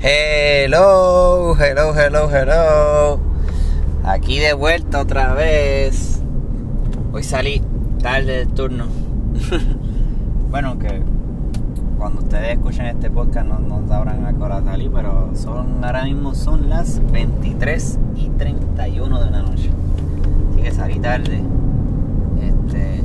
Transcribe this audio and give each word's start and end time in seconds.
Hello, 0.00 1.56
hello, 1.58 1.92
hello, 1.92 2.30
hello. 2.30 3.18
Aquí 4.04 4.38
de 4.38 4.52
vuelta 4.52 5.00
otra 5.00 5.34
vez. 5.34 6.22
Hoy 7.12 7.24
salí 7.24 7.60
tarde 8.00 8.38
del 8.38 8.48
turno. 8.48 8.84
bueno, 10.52 10.78
que 10.78 11.02
cuando 11.98 12.20
ustedes 12.20 12.52
escuchen 12.52 12.86
este 12.86 13.10
podcast 13.10 13.48
no, 13.48 13.58
no 13.58 13.88
sabrán 13.88 14.24
a 14.24 14.34
qué 14.34 14.88
pero 14.94 15.32
son 15.34 15.84
ahora 15.84 16.04
mismo 16.04 16.32
son 16.32 16.70
las 16.70 17.02
23 17.10 17.98
y 18.14 18.28
31 18.28 19.24
de 19.24 19.30
la 19.32 19.42
noche. 19.42 19.70
Así 20.52 20.62
que 20.62 20.70
salí 20.70 21.00
tarde. 21.00 21.42
Este 22.40 23.00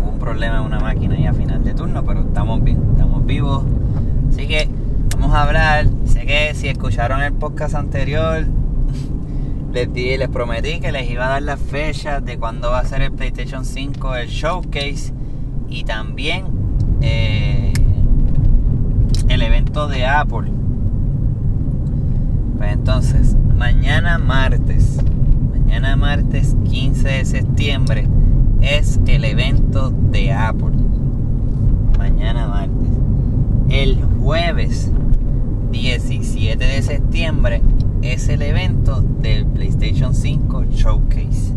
hubo 0.00 0.10
un 0.10 0.18
problema 0.18 0.56
en 0.56 0.64
una 0.64 0.80
máquina 0.80 1.14
ahí 1.14 1.26
a 1.26 1.32
final 1.32 1.62
de 1.62 1.74
turno, 1.74 2.04
pero 2.04 2.22
estamos 2.22 2.64
bien, 2.64 2.82
estamos 2.90 3.24
vivos. 3.24 3.62
Así 4.28 4.48
que 4.48 4.81
vamos 5.22 5.36
a 5.36 5.42
hablar. 5.44 5.86
Sé 6.04 6.26
que 6.26 6.52
si 6.52 6.66
escucharon 6.66 7.22
el 7.22 7.32
podcast 7.32 7.76
anterior, 7.76 8.44
les 9.72 9.92
di, 9.92 10.16
les 10.16 10.28
prometí 10.28 10.80
que 10.80 10.90
les 10.90 11.08
iba 11.08 11.26
a 11.26 11.28
dar 11.28 11.42
las 11.42 11.60
fechas 11.60 12.24
de 12.24 12.38
cuándo 12.38 12.70
va 12.70 12.80
a 12.80 12.84
ser 12.84 13.02
el 13.02 13.12
PlayStation 13.12 13.64
5, 13.64 14.16
el 14.16 14.28
showcase 14.28 15.12
y 15.68 15.84
también 15.84 16.46
eh, 17.02 17.72
el 19.28 19.42
evento 19.42 19.86
de 19.86 20.06
Apple. 20.06 20.50
Pues 22.58 22.72
entonces, 22.72 23.36
mañana 23.56 24.18
martes, 24.18 24.98
mañana 25.52 25.94
martes 25.94 26.56
15 26.68 27.08
de 27.08 27.24
septiembre 27.24 28.08
es 28.60 28.98
el 29.06 29.24
evento 29.24 29.90
de 29.90 30.32
Apple. 30.32 30.72
Mañana 31.96 32.48
martes. 32.48 32.88
El 33.68 34.02
jueves 34.20 34.90
17 35.72 36.62
de 36.62 36.82
septiembre 36.82 37.62
es 38.02 38.28
el 38.28 38.42
evento 38.42 39.00
del 39.00 39.46
PlayStation 39.46 40.14
5 40.14 40.64
Showcase. 40.70 41.54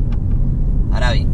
Ahora 0.93 1.11
bien, 1.11 1.27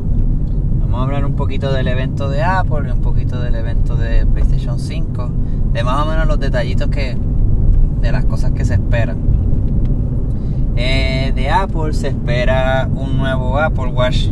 vamos 0.79 0.99
a 0.99 1.03
hablar 1.03 1.25
un 1.25 1.35
poquito 1.35 1.71
del 1.71 1.87
evento 1.87 2.27
de 2.27 2.41
Apple 2.41 2.91
un 2.91 3.01
poquito 3.01 3.39
del 3.39 3.53
evento 3.53 3.95
de 3.95 4.25
PlayStation 4.25 4.79
5, 4.79 5.29
de 5.73 5.83
más 5.83 6.05
o 6.05 6.09
menos 6.09 6.27
los 6.27 6.39
detallitos 6.39 6.89
que 6.89 7.15
de 8.01 8.11
las 8.11 8.25
cosas 8.25 8.51
que 8.51 8.65
se 8.65 8.73
esperan. 8.73 9.17
Eh, 10.75 11.31
de 11.35 11.51
Apple 11.51 11.93
se 11.93 12.07
espera 12.07 12.89
un 12.91 13.15
nuevo 13.15 13.59
Apple 13.59 13.91
Watch 13.91 14.29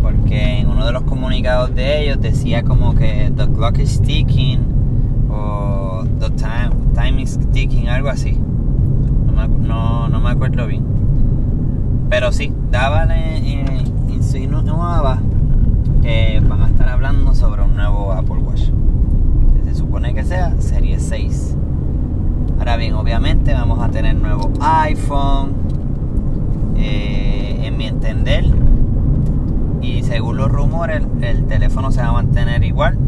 porque 0.00 0.60
en 0.60 0.68
uno 0.68 0.86
de 0.86 0.92
los 0.92 1.02
comunicados 1.02 1.74
de 1.74 2.02
ellos 2.02 2.18
decía 2.18 2.62
como 2.62 2.94
que 2.94 3.30
the 3.36 3.46
clock 3.46 3.78
is 3.78 4.00
ticking 4.00 5.28
o 5.30 6.04
the 6.18 6.30
time, 6.30 6.79
time 7.00 7.22
is 7.22 7.38
ticking, 7.52 7.88
algo 7.88 8.10
así. 8.10 8.32
No 8.32 9.32
me, 9.32 9.48
no, 9.48 10.20
me 10.20 10.30
acuerdo 10.30 10.66
bien. 10.66 10.84
Pero 12.10 12.30
sí, 12.30 12.52
daba 12.70 13.06
insinuaba 14.08 15.18
que 16.02 16.42
van 16.46 16.62
a 16.62 16.66
estar 16.66 16.88
hablando 16.88 17.34
sobre 17.34 17.62
un 17.62 17.74
nuevo 17.74 18.12
Apple 18.12 18.36
Watch. 18.36 18.70
Se 19.64 19.74
supone 19.74 20.12
que 20.12 20.24
sea 20.24 20.54
Serie 20.60 21.00
6. 21.00 21.56
Ahora 22.58 22.76
bien, 22.76 22.94
obviamente 22.94 23.54
vamos 23.54 23.82
a 23.82 23.88
tener 23.88 24.16
nuevo 24.16 24.50
iPhone. 24.60 25.54
Eh, 26.76 27.60
en 27.62 27.76
mi 27.76 27.86
entender, 27.86 28.44
y 29.80 30.02
según 30.02 30.36
los 30.36 30.50
rumores, 30.50 31.02
el 31.20 31.46
teléfono 31.46 31.92
se 31.92 32.00
va 32.02 32.08
a 32.08 32.12
mantener 32.12 32.62
igual 32.64 32.98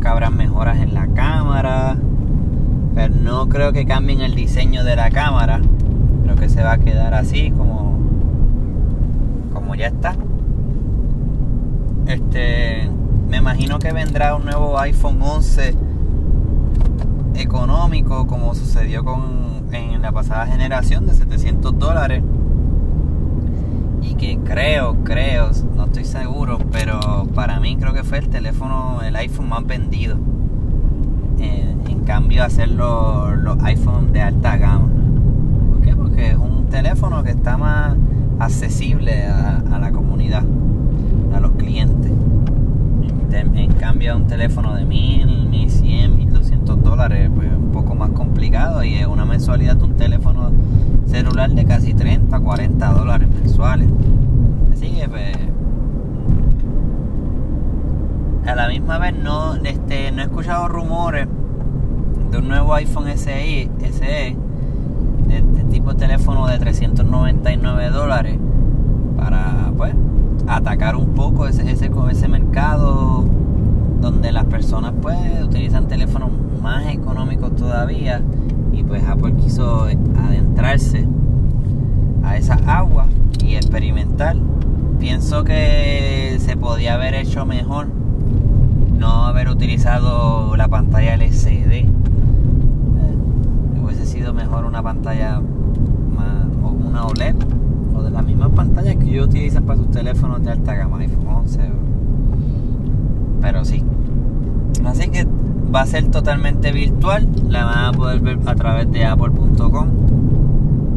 que 0.00 0.08
habrá 0.08 0.30
mejoras 0.30 0.78
en 0.78 0.94
la 0.94 1.06
cámara. 1.08 1.96
Pero 2.94 3.14
no 3.14 3.48
creo 3.48 3.72
que 3.72 3.86
cambien 3.86 4.20
el 4.20 4.34
diseño 4.34 4.84
de 4.84 4.96
la 4.96 5.10
cámara. 5.10 5.60
Creo 6.24 6.36
que 6.36 6.48
se 6.48 6.62
va 6.62 6.72
a 6.72 6.78
quedar 6.78 7.14
así 7.14 7.50
como, 7.50 7.98
como 9.52 9.74
ya 9.74 9.88
está. 9.88 10.16
Este, 12.06 12.90
me 13.28 13.36
imagino 13.36 13.78
que 13.78 13.92
vendrá 13.92 14.34
un 14.34 14.44
nuevo 14.44 14.78
iPhone 14.80 15.20
11 15.22 15.74
económico 17.34 18.26
como 18.26 18.54
sucedió 18.54 19.04
con 19.04 19.50
en 19.72 20.02
la 20.02 20.10
pasada 20.10 20.46
generación 20.46 21.06
de 21.06 21.14
700 21.14 21.78
dólares 21.78 22.22
que 24.20 24.38
creo, 24.44 25.02
creo, 25.02 25.50
no 25.74 25.86
estoy 25.86 26.04
seguro, 26.04 26.58
pero 26.70 27.26
para 27.34 27.58
mí 27.58 27.76
creo 27.76 27.94
que 27.94 28.04
fue 28.04 28.18
el 28.18 28.28
teléfono, 28.28 29.00
el 29.02 29.16
iPhone 29.16 29.48
más 29.48 29.66
vendido. 29.66 30.18
En, 31.38 32.04
cambio, 32.04 32.42
hacer 32.42 32.68
los, 32.70 33.38
los 33.38 33.62
iPhones 33.62 34.12
de 34.12 34.20
alta 34.20 34.56
gama. 34.56 34.88
¿Por 35.68 35.80
qué? 35.80 35.94
Porque 35.94 36.30
es 36.30 36.36
un 36.36 36.66
teléfono 36.66 37.22
que 37.22 37.30
está 37.30 37.56
más 37.56 37.96
accesible 38.40 39.26
a, 39.26 39.78
la 39.78 39.92
comunidad, 39.92 40.42
a 41.32 41.40
los 41.40 41.52
clientes. 41.52 42.10
En, 43.30 43.56
en 43.56 43.72
cambio, 43.74 44.16
un 44.16 44.26
teléfono 44.26 44.74
de 44.74 44.84
1000, 44.84 45.48
1100, 45.50 46.16
1200 46.16 46.82
dólares, 46.82 47.30
pues 47.32 47.48
poco 47.80 47.94
más 47.94 48.10
complicado 48.10 48.84
y 48.84 48.96
es 48.96 49.06
una 49.06 49.24
mensualidad 49.24 49.74
de 49.76 49.84
un 49.84 49.96
teléfono 49.96 50.50
celular 51.06 51.50
de 51.50 51.64
casi 51.64 51.94
30, 51.94 52.38
40 52.38 52.92
dólares 52.92 53.28
mensuales. 53.30 53.88
Así 54.70 54.90
que 54.90 55.08
pues, 55.08 55.36
a 58.46 58.54
la 58.54 58.68
misma 58.68 58.98
vez 58.98 59.14
no, 59.16 59.54
este, 59.56 60.12
no 60.12 60.20
he 60.20 60.24
escuchado 60.24 60.68
rumores 60.68 61.26
de 62.30 62.38
un 62.38 62.48
nuevo 62.48 62.74
iPhone 62.74 63.08
SE, 63.16 63.70
SE 63.92 64.36
este 65.30 65.64
tipo 65.70 65.94
de 65.94 65.98
teléfono 65.98 66.46
de 66.48 66.58
399 66.58 67.90
dólares 67.90 68.36
para 69.16 69.72
pues 69.76 69.94
atacar 70.48 70.96
un 70.96 71.14
poco 71.14 71.46
ese, 71.46 71.70
ese, 71.70 71.90
ese 72.10 72.28
mercado 72.28 73.24
donde 74.00 74.32
las 74.32 74.44
personas 74.44 74.92
pues 75.00 75.16
utilizan 75.42 75.88
teléfonos 75.88 76.30
más 76.60 76.86
económicos 76.86 77.54
todavía 77.56 78.22
y 78.72 78.82
pues 78.84 79.02
Apple 79.06 79.34
quiso 79.34 79.84
adentrarse 79.84 81.06
a 82.22 82.36
esa 82.36 82.54
agua 82.66 83.06
y 83.44 83.54
experimentar. 83.54 84.36
Pienso 84.98 85.44
que 85.44 86.36
se 86.40 86.56
podía 86.56 86.94
haber 86.94 87.14
hecho 87.14 87.46
mejor 87.46 87.88
no 88.98 89.24
haber 89.26 89.48
utilizado 89.48 90.54
la 90.56 90.68
pantalla 90.68 91.14
LCD. 91.14 91.72
Eh, 91.72 91.88
hubiese 93.82 94.06
sido 94.06 94.34
mejor 94.34 94.66
una 94.66 94.82
pantalla 94.82 95.40
o 96.62 96.68
una 96.68 97.06
OLED 97.06 97.36
o 97.94 98.02
de 98.02 98.10
las 98.10 98.24
mismas 98.24 98.50
pantallas 98.50 98.96
que 98.96 99.04
ellos 99.10 99.28
utilizan 99.28 99.64
para 99.64 99.78
sus 99.78 99.90
teléfonos 99.90 100.42
de 100.44 100.50
alta 100.50 100.74
gama, 100.74 100.98
iPhone 100.98 101.26
11. 101.26 101.60
Pero 103.40 103.64
sí. 103.64 103.82
Así 104.84 105.08
que 105.08 105.26
va 105.74 105.82
a 105.82 105.86
ser 105.86 106.10
totalmente 106.10 106.72
virtual. 106.72 107.28
La 107.48 107.64
van 107.64 107.84
a 107.86 107.92
poder 107.92 108.20
ver 108.20 108.38
a 108.46 108.54
través 108.54 108.90
de 108.90 109.04
apple.com 109.04 109.88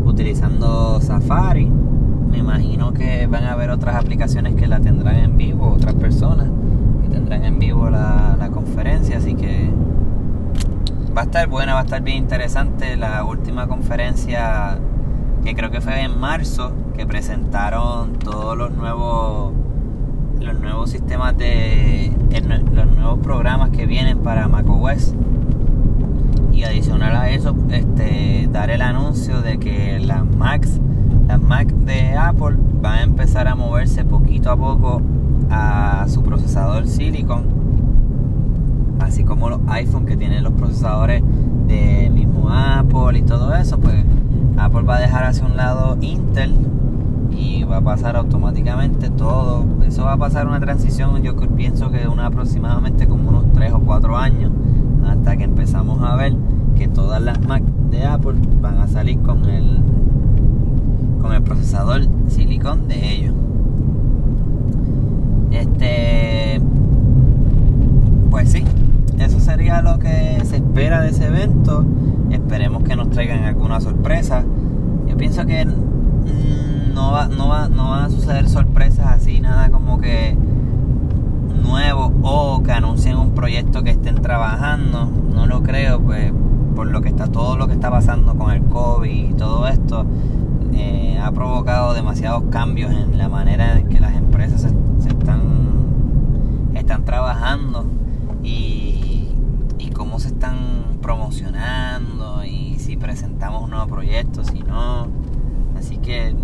utilizando 0.05 0.99
Safari. 1.01 1.65
Me 1.65 2.39
imagino 2.39 2.93
que 2.93 3.27
van 3.27 3.43
a 3.43 3.53
haber 3.53 3.69
otras 3.69 3.95
aplicaciones 3.95 4.55
que 4.55 4.67
la 4.67 4.79
tendrán 4.79 5.17
en 5.17 5.37
vivo, 5.37 5.73
otras 5.73 5.93
personas 5.95 6.47
que 7.03 7.09
tendrán 7.09 7.45
en 7.45 7.59
vivo 7.59 7.89
la, 7.89 8.35
la 8.39 8.49
conferencia. 8.49 9.17
Así 9.17 9.35
que 9.35 9.69
va 11.15 11.21
a 11.21 11.25
estar 11.25 11.47
buena, 11.47 11.73
va 11.73 11.81
a 11.81 11.83
estar 11.83 12.01
bien 12.01 12.17
interesante. 12.17 12.97
La 12.97 13.23
última 13.23 13.67
conferencia 13.67 14.79
que 15.43 15.53
creo 15.53 15.69
que 15.69 15.81
fue 15.81 16.01
en 16.01 16.19
marzo, 16.19 16.71
que 16.95 17.05
presentaron 17.05 18.13
todos 18.13 18.57
los 18.57 18.71
nuevos 18.71 19.51
los 20.43 20.59
nuevos 20.59 20.89
sistemas 20.89 21.37
de 21.37 22.11
los 22.73 22.87
nuevos 22.95 23.19
programas 23.19 23.69
que 23.69 23.85
vienen 23.85 24.19
para 24.19 24.47
macOS 24.49 25.13
y 26.51 26.63
adicional 26.63 27.15
a 27.15 27.29
eso 27.29 27.55
este 27.71 28.49
dar 28.51 28.69
el 28.69 28.81
anuncio 28.81 29.41
de 29.41 29.57
que 29.57 29.99
las 29.99 30.25
Macs 30.25 30.81
las 31.27 31.41
Mac 31.41 31.67
de 31.67 32.17
Apple 32.17 32.57
van 32.81 32.99
a 32.99 33.03
empezar 33.03 33.47
a 33.47 33.55
moverse 33.55 34.03
poquito 34.03 34.51
a 34.51 34.57
poco 34.57 35.01
a 35.49 36.05
su 36.09 36.23
procesador 36.23 36.87
Silicon 36.87 37.45
así 38.99 39.23
como 39.23 39.49
los 39.49 39.61
iPhone 39.67 40.05
que 40.05 40.17
tienen 40.17 40.43
los 40.43 40.53
procesadores 40.53 41.23
de 41.67 42.09
mismo 42.13 42.49
Apple 42.49 43.17
y 43.17 43.21
todo 43.21 43.55
eso 43.55 43.79
pues 43.79 44.03
Apple 44.57 44.81
va 44.81 44.97
a 44.97 44.99
dejar 44.99 45.23
hacia 45.23 45.45
un 45.45 45.55
lado 45.55 45.97
Intel 46.01 46.53
y 47.35 47.63
va 47.63 47.77
a 47.77 47.81
pasar 47.81 48.15
automáticamente 48.15 49.09
todo. 49.09 49.65
Eso 49.85 50.03
va 50.03 50.13
a 50.13 50.17
pasar 50.17 50.47
una 50.47 50.59
transición, 50.59 51.21
yo 51.21 51.35
pienso 51.35 51.89
que 51.91 52.07
una 52.07 52.27
aproximadamente 52.27 53.07
como 53.07 53.29
unos 53.29 53.51
3 53.53 53.73
o 53.73 53.79
4 53.79 54.17
años, 54.17 54.51
hasta 55.05 55.37
que 55.37 55.43
empezamos 55.43 56.01
a 56.01 56.15
ver 56.15 56.35
que 56.77 56.87
todas 56.87 57.21
las 57.21 57.39
Mac 57.41 57.63
de 57.91 58.05
Apple 58.05 58.35
van 58.61 58.77
a 58.79 58.87
salir 58.87 59.19
con 59.19 59.45
el 59.45 59.81
con 61.21 61.33
el 61.33 61.41
procesador 61.41 62.01
silicon 62.27 62.87
de 62.87 63.13
ellos. 63.13 63.35
Este 65.51 66.61
pues 68.29 68.51
sí, 68.51 68.63
eso 69.19 69.39
sería 69.39 69.81
lo 69.81 69.99
que 69.99 70.41
se 70.43 70.57
espera 70.57 71.01
de 71.01 71.09
ese 71.09 71.27
evento. 71.27 71.85
Esperemos 72.31 72.83
que 72.83 72.95
nos 72.95 73.09
traigan 73.11 73.43
alguna 73.43 73.79
sorpresa. 73.79 74.43
Yo 75.07 75.15
pienso 75.17 75.45
que 75.45 75.65
mm, 75.65 76.72
no, 76.93 77.11
va, 77.11 77.27
no, 77.27 77.47
va, 77.47 77.69
no 77.69 77.89
van 77.89 78.05
a 78.05 78.09
suceder 78.09 78.49
sorpresas 78.49 79.07
así, 79.07 79.39
nada 79.39 79.69
como 79.69 79.99
que 79.99 80.35
nuevo 81.63 82.13
o 82.21 82.61
que 82.63 82.71
anuncien 82.71 83.17
un 83.17 83.31
proyecto 83.31 83.83
que 83.83 83.91
estén 83.91 84.15
trabajando. 84.15 85.05
No 85.33 85.47
lo 85.47 85.63
creo, 85.63 85.99
pues 85.99 86.31
por 86.75 86.87
lo 86.87 87.01
que 87.01 87.09
está 87.09 87.27
todo 87.27 87.57
lo 87.57 87.67
que 87.67 87.73
está 87.73 87.89
pasando 87.89 88.35
con 88.35 88.51
el 88.51 88.63
COVID 88.63 89.29
y 89.29 89.33
todo 89.33 89.67
esto 89.67 90.05
eh, 90.73 91.19
ha 91.21 91.31
provocado 91.31 91.93
demasiados 91.93 92.43
cambios 92.49 92.91
en 92.91 93.17
la 93.17 93.29
manera 93.29 93.77
en 93.77 93.89
que 93.89 93.99
las 93.99 94.15
empresas 94.15 94.61
se, 94.61 95.09
están 95.09 95.41
están 96.73 97.05
trabajando 97.05 97.85
y, 98.43 99.29
y 99.77 99.89
cómo 99.93 100.19
se 100.19 100.29
están 100.29 100.57
promocionando 101.01 102.43
y 102.43 102.79
si 102.79 102.97
presentamos 102.97 103.63
un 103.63 103.71
nuevo 103.71 103.87
proyecto, 103.87 104.43
si 104.43 104.59
no. 104.59 105.07
Así 105.77 105.97
que 105.97 106.35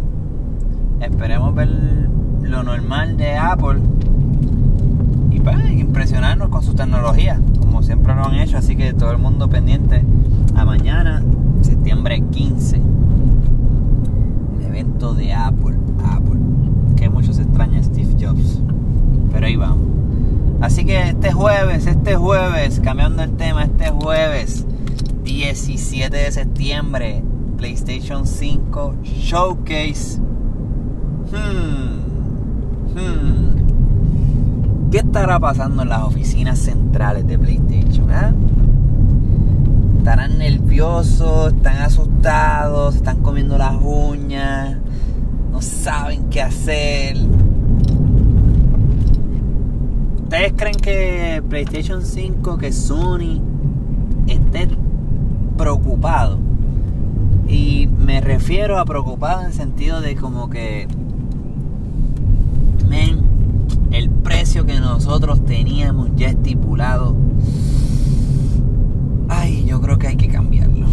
esperemos 1.01 1.54
ver 1.56 1.69
lo 2.42 2.63
normal 2.63 3.18
de 3.18 3.36
Apple 3.36 3.80
impresionarnos 5.78 6.50
con 6.50 6.63
su 6.63 6.74
tecnología, 6.75 7.40
como 7.60 7.81
siempre 7.84 8.13
lo 8.13 8.25
han 8.25 8.36
hecho. 8.36 8.57
Así 8.57 8.75
que 8.75 8.94
todo 8.94 9.12
el 9.12 9.18
mundo 9.18 9.50
pendiente 9.50 10.04
a 10.56 10.66
mañana, 10.66 11.24
septiembre 11.62 12.24
15, 12.31 12.81
el 14.60 14.66
evento 14.66 15.13
de 15.13 15.34
Apple. 15.34 15.78
Apple, 16.04 16.40
que 16.96 17.10
muchos 17.10 17.40
extrañan 17.40 17.84
Steve 17.84 18.16
Jobs, 18.19 18.62
pero 19.31 19.48
ahí 19.48 19.56
vamos. 19.56 19.88
Así 20.62 20.86
que 20.86 21.10
este 21.10 21.31
jueves, 21.31 21.88
este 21.88 22.16
jueves, 22.16 22.80
cambiando 22.81 23.24
el 23.24 23.31
tema, 23.31 23.63
este 23.63 23.90
jueves 23.90 24.66
17 25.24 26.16
de 26.16 26.31
septiembre, 26.31 27.24
PlayStation 27.57 28.25
5 28.25 28.96
Showcase. 29.04 30.29
Hmm. 31.31 32.00
Hmm. 32.96 34.90
¿Qué 34.92 34.98
estará 34.98 35.40
pasando 35.40 35.84
en 35.84 35.90
las 35.90 36.02
oficinas 36.04 36.58
centrales 36.60 37.28
de 37.28 37.38
PlayStation? 37.38 38.10
Eh? 38.12 38.34
¿Estarán 40.00 40.40
nerviosos? 40.40 41.54
¿Están 41.54 41.78
asustados? 41.78 42.96
¿Están 42.96 43.22
comiendo 43.22 43.58
las 43.58 43.76
uñas? 43.81 44.78
¿No 45.52 45.62
saben 45.62 46.30
qué 46.30 46.42
hacer? 46.42 47.18
¿Ustedes 50.24 50.54
creen 50.56 50.75
que 50.75 51.44
PlayStation 51.48 52.04
5, 52.04 52.58
que 52.58 52.72
Sony 52.72 53.42
esté 54.28 54.70
preocupado? 55.58 56.40
Y 57.48 57.88
me 57.88 58.22
refiero 58.22 58.80
a 58.80 58.86
preocupado 58.86 59.44
en 59.44 59.54
sentido 59.54 60.02
de 60.02 60.16
como 60.16 60.50
que... 60.50 60.88
El 63.91 64.09
precio 64.09 64.65
que 64.65 64.80
nosotros 64.80 65.44
teníamos 65.45 66.09
ya 66.15 66.27
estipulado, 66.30 67.15
ay, 69.30 69.65
yo 69.65 69.81
creo 69.81 69.97
que 69.97 70.07
hay 70.07 70.15
que 70.15 70.27
cambiarlo. 70.27 70.88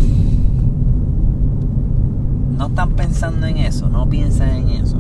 No 2.57 2.69
están 2.69 2.93
pensando 2.93 3.47
en 3.47 3.59
eso, 3.59 3.89
no 3.91 4.09
piensan 4.09 4.51
en 4.51 4.69
eso. 4.71 4.99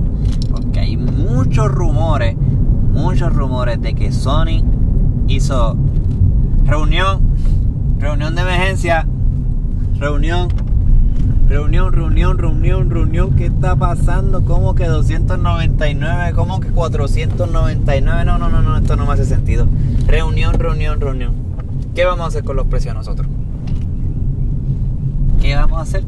Porque 0.50 0.80
hay 0.80 0.96
muchos 0.96 1.68
rumores, 1.68 2.36
muchos 2.92 3.34
rumores 3.34 3.80
de 3.80 3.94
que 3.94 4.12
Sony 4.12 4.62
hizo 5.28 5.76
reunión, 6.64 7.20
reunión 7.98 8.34
de 8.34 8.42
emergencia, 8.42 9.06
reunión 9.98 10.48
Reunión, 11.48 11.92
reunión, 11.92 12.38
reunión, 12.38 12.90
reunión. 12.90 13.36
¿Qué 13.36 13.46
está 13.46 13.76
pasando? 13.76 14.44
¿Cómo 14.44 14.74
que 14.74 14.86
299? 14.86 16.32
¿Cómo 16.34 16.58
que 16.58 16.70
499? 16.70 18.24
No, 18.24 18.36
no, 18.36 18.48
no, 18.48 18.62
no, 18.62 18.76
esto 18.76 18.96
no 18.96 19.06
me 19.06 19.12
hace 19.12 19.24
sentido. 19.24 19.68
Reunión, 20.06 20.54
reunión, 20.54 21.00
reunión. 21.00 21.34
¿Qué 21.94 22.04
vamos 22.04 22.24
a 22.24 22.28
hacer 22.28 22.42
con 22.42 22.56
los 22.56 22.66
precios 22.66 22.96
nosotros? 22.96 23.28
¿Qué 25.40 25.54
vamos 25.54 25.78
a 25.78 25.82
hacer? 25.82 26.02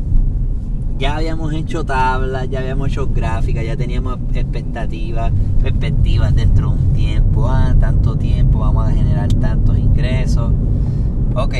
Ya 0.98 1.14
habíamos 1.14 1.52
hecho 1.52 1.84
tablas, 1.84 2.50
ya 2.50 2.58
habíamos 2.58 2.88
hecho 2.88 3.06
gráficas, 3.06 3.64
ya 3.64 3.76
teníamos 3.76 4.18
expectativas, 4.34 5.32
perspectivas 5.62 6.34
dentro 6.34 6.70
de 6.70 6.76
un 6.76 6.92
tiempo. 6.94 7.48
Ah, 7.48 7.76
tanto 7.78 8.16
tiempo, 8.16 8.58
vamos 8.58 8.88
a 8.88 8.90
generar 8.90 9.32
tantos 9.34 9.78
ingresos. 9.78 10.50
Ok, 11.36 11.54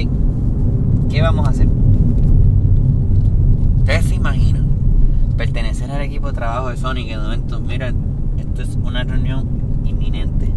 ¿qué 1.09 1.23
vamos 1.23 1.47
a 1.47 1.51
hacer? 1.51 1.69
Ustedes 3.89 4.05
se 4.05 4.17
imaginan 4.17 4.67
pertenecer 5.39 5.91
al 5.91 6.03
equipo 6.03 6.27
de 6.27 6.35
trabajo 6.35 6.69
de 6.69 6.77
Sony 6.77 7.07
que 7.07 7.17
de 7.17 7.23
momento, 7.23 7.59
mira, 7.59 7.91
esto 8.37 8.61
es 8.61 8.77
una 8.85 9.03
reunión 9.03 9.49
inminente. 9.83 10.53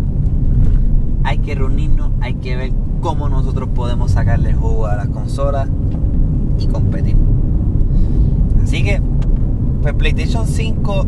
Hay 1.24 1.38
que 1.38 1.56
reunirnos, 1.56 2.12
hay 2.20 2.34
que 2.34 2.58
ver 2.58 2.74
cómo 3.00 3.30
nosotros 3.30 3.70
podemos 3.74 4.12
sacarle 4.12 4.54
jugo 4.54 4.88
a 4.88 4.98
las 4.98 5.08
consolas 5.08 5.70
y 6.60 6.68
competir. 6.68 7.16
Así 8.62 8.84
que, 8.84 9.02
pues 9.82 9.94
PlayStation 9.94 10.46
5, 10.46 11.06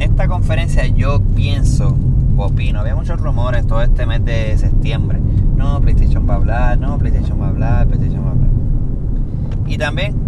esta 0.00 0.26
conferencia 0.26 0.88
yo 0.88 1.20
pienso, 1.36 1.96
opino, 2.36 2.80
había 2.80 2.96
muchos 2.96 3.20
rumores 3.20 3.64
todo 3.64 3.80
este 3.80 4.06
mes 4.06 4.24
de 4.24 4.58
septiembre. 4.58 5.20
No, 5.56 5.80
PlayStation 5.80 6.28
va 6.28 6.32
a 6.34 6.36
hablar, 6.38 6.78
no, 6.80 6.98
PlayStation 6.98 7.40
va 7.40 7.46
a 7.46 7.50
hablar, 7.50 7.86
PlayStation 7.86 8.24
va 8.24 8.30
a 8.30 8.32
hablar. 8.32 8.50
Y 9.68 9.78
también 9.78 10.21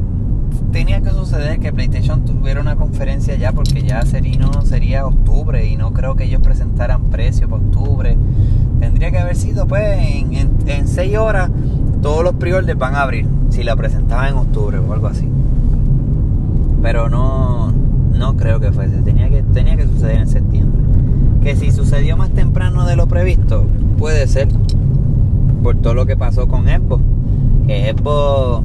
tenía 0.73 1.01
que 1.01 1.11
suceder 1.11 1.61
que 1.61 1.73
PlayStation 1.73 2.25
tuviera 2.25 2.61
una 2.61 2.77
conferencia 2.77 3.37
ya 3.37 3.53
porque 3.53 3.83
ya 3.83 4.03
Serino 4.03 4.63
sería 4.63 5.07
octubre 5.07 5.67
y 5.67 5.77
no 5.77 5.93
creo 5.93 6.17
que 6.17 6.25
ellos 6.25 6.41
presentaran 6.43 7.05
precio 7.05 7.49
para 7.49 7.63
octubre. 7.63 8.17
Tendría 8.81 9.11
que 9.11 9.19
haber 9.19 9.37
sido 9.37 9.67
pues 9.67 9.83
en, 9.99 10.51
en, 10.67 10.89
seis 10.89 11.17
horas 11.17 11.51
todos 12.03 12.25
los 12.25 12.35
pre 12.35 12.53
van 12.75 12.95
a 12.95 13.03
abrir 13.03 13.27
si 13.51 13.63
la 13.63 13.77
presentaban 13.77 14.29
en 14.29 14.35
octubre 14.35 14.79
o 14.79 14.93
algo 14.93 15.07
así. 15.07 15.29
Pero 16.83 17.09
no, 17.09 17.73
no 18.13 18.37
creo 18.37 18.61
que 18.61 18.73
fuese. 18.73 18.97
Tenía 19.03 19.31
que, 19.31 19.43
tenía 19.43 19.77
que 19.77 19.87
suceder 19.87 20.17
en 20.17 20.29
septiembre. 20.29 20.83
Que 21.43 21.57
si 21.57 21.71
sucedió 21.73 22.17
más 22.17 22.31
temprano 22.31 22.85
de 22.85 22.97
lo 22.97 23.07
previsto, 23.07 23.67
puede 23.97 24.27
ser. 24.27 24.49
Por 25.63 25.77
todo 25.77 25.95
lo 25.95 26.05
que 26.05 26.17
pasó 26.17 26.47
con 26.47 26.65
Xbox. 26.65 27.03
Xbox 27.67 28.65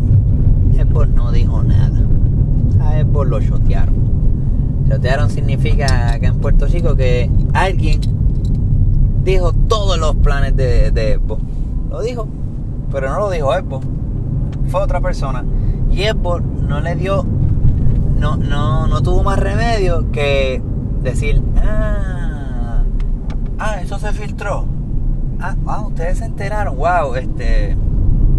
Xbox 0.90 1.10
no 1.10 1.32
dijo 1.32 1.64
nada. 1.64 2.00
A 2.82 3.02
Xbox 3.02 3.30
lo 3.30 3.42
chotearon. 3.42 3.96
Chotearon 4.90 5.30
significa 5.30 6.14
acá 6.14 6.28
en 6.28 6.40
Puerto 6.40 6.66
Rico 6.66 6.96
que 6.96 7.30
alguien 7.54 8.02
dijo 9.24 9.54
todos 9.54 10.00
los 10.00 10.16
planes 10.16 10.56
de, 10.56 10.92
de. 10.92 11.20
Lo 11.90 12.02
dijo, 12.02 12.28
pero 12.92 13.12
no 13.12 13.20
lo 13.20 13.30
dijo 13.30 13.54
Xbox. 13.54 13.86
Fue 14.70 14.82
otra 14.82 15.00
persona. 15.02 15.44
Y 15.92 16.04
Xbox 16.04 16.44
no 16.68 16.80
le 16.82 16.96
dio, 16.96 17.26
no, 18.18 18.38
no, 18.38 18.88
no 18.88 19.02
tuvo 19.02 19.24
más 19.24 19.40
remedio 19.40 20.12
que 20.12 20.62
decir, 21.02 21.42
ah, 21.58 22.84
ah, 23.58 23.82
eso 23.82 23.98
se 24.00 24.12
filtró. 24.12 24.66
Ah, 25.40 25.56
wow, 25.64 25.88
ustedes 25.88 26.20
se 26.20 26.26
enteraron, 26.26 26.76
wow, 26.78 27.16
este, 27.16 27.76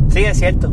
sí 0.08 0.20
es 0.20 0.38
cierto, 0.38 0.70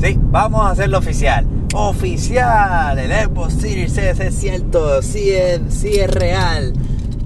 Sí, 0.00 0.18
vamos 0.18 0.62
a 0.62 0.70
hacerlo 0.70 0.98
oficial. 0.98 1.46
Oficial, 1.74 2.98
el 2.98 3.12
Xbox 3.12 3.54
Series 3.54 3.98
S 3.98 4.26
es 4.26 4.34
cierto, 4.34 5.02
sí 5.02 5.30
es, 5.30 5.60
sí 5.68 5.98
es 5.98 6.10
real. 6.10 6.72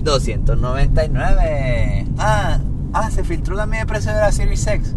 299. 0.02 2.06
Ah, 2.18 2.58
ah, 2.92 3.10
se 3.12 3.22
filtró 3.22 3.56
también 3.56 3.82
el 3.82 3.86
precio 3.86 4.12
de 4.12 4.18
la 4.18 4.32
Series 4.32 4.66
X. 4.66 4.96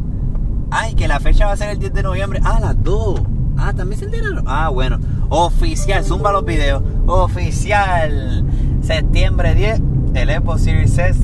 Ay, 0.72 0.96
que 0.96 1.08
la 1.08 1.20
fecha 1.20 1.46
va 1.46 1.52
a 1.54 1.58
ser 1.58 1.70
el 1.70 1.78
10 1.78 1.94
de 1.94 2.04
noviembre. 2.04 2.40
Ah, 2.44 2.60
las 2.60 2.84
dos. 2.84 3.22
Ah, 3.58 3.74
también 3.74 4.00
se 4.00 4.06
enteraron. 4.06 4.44
Ah, 4.48 4.70
bueno. 4.70 5.00
Oficial, 5.30 6.04
zumba 6.04 6.32
los 6.32 6.46
videos. 6.46 6.82
Oficial. 7.06 8.44
Septiembre 8.82 9.54
10, 9.54 9.82
el 10.16 10.30
Xbox 10.30 10.62
Series 10.62 10.98
S 10.98 11.20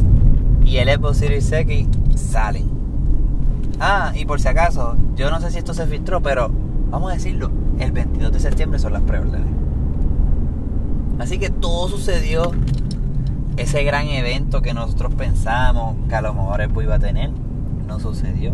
y 0.63 0.77
el 0.77 0.89
Xbox 0.89 1.17
Series 1.17 1.51
X 1.51 1.87
salen. 2.15 2.72
Ah, 3.79 4.13
y 4.15 4.25
por 4.25 4.39
si 4.39 4.47
acaso, 4.47 4.95
yo 5.15 5.29
no 5.29 5.39
sé 5.41 5.51
si 5.51 5.57
esto 5.57 5.73
se 5.73 5.85
filtró, 5.87 6.21
pero 6.21 6.49
vamos 6.89 7.11
a 7.11 7.15
decirlo, 7.15 7.51
el 7.79 7.91
22 7.91 8.31
de 8.31 8.39
septiembre 8.39 8.79
son 8.79 8.93
las 8.93 9.01
preórdenes. 9.01 9.47
Así 11.19 11.37
que 11.37 11.49
todo 11.49 11.87
sucedió, 11.89 12.51
ese 13.57 13.83
gran 13.83 14.07
evento 14.07 14.61
que 14.61 14.73
nosotros 14.73 15.13
pensamos 15.13 15.95
que 16.09 16.15
a 16.15 16.21
lo 16.21 16.33
mejor 16.33 16.61
Apple 16.61 16.83
iba 16.83 16.95
a 16.95 16.99
tener, 16.99 17.31
no 17.87 17.99
sucedió. 17.99 18.53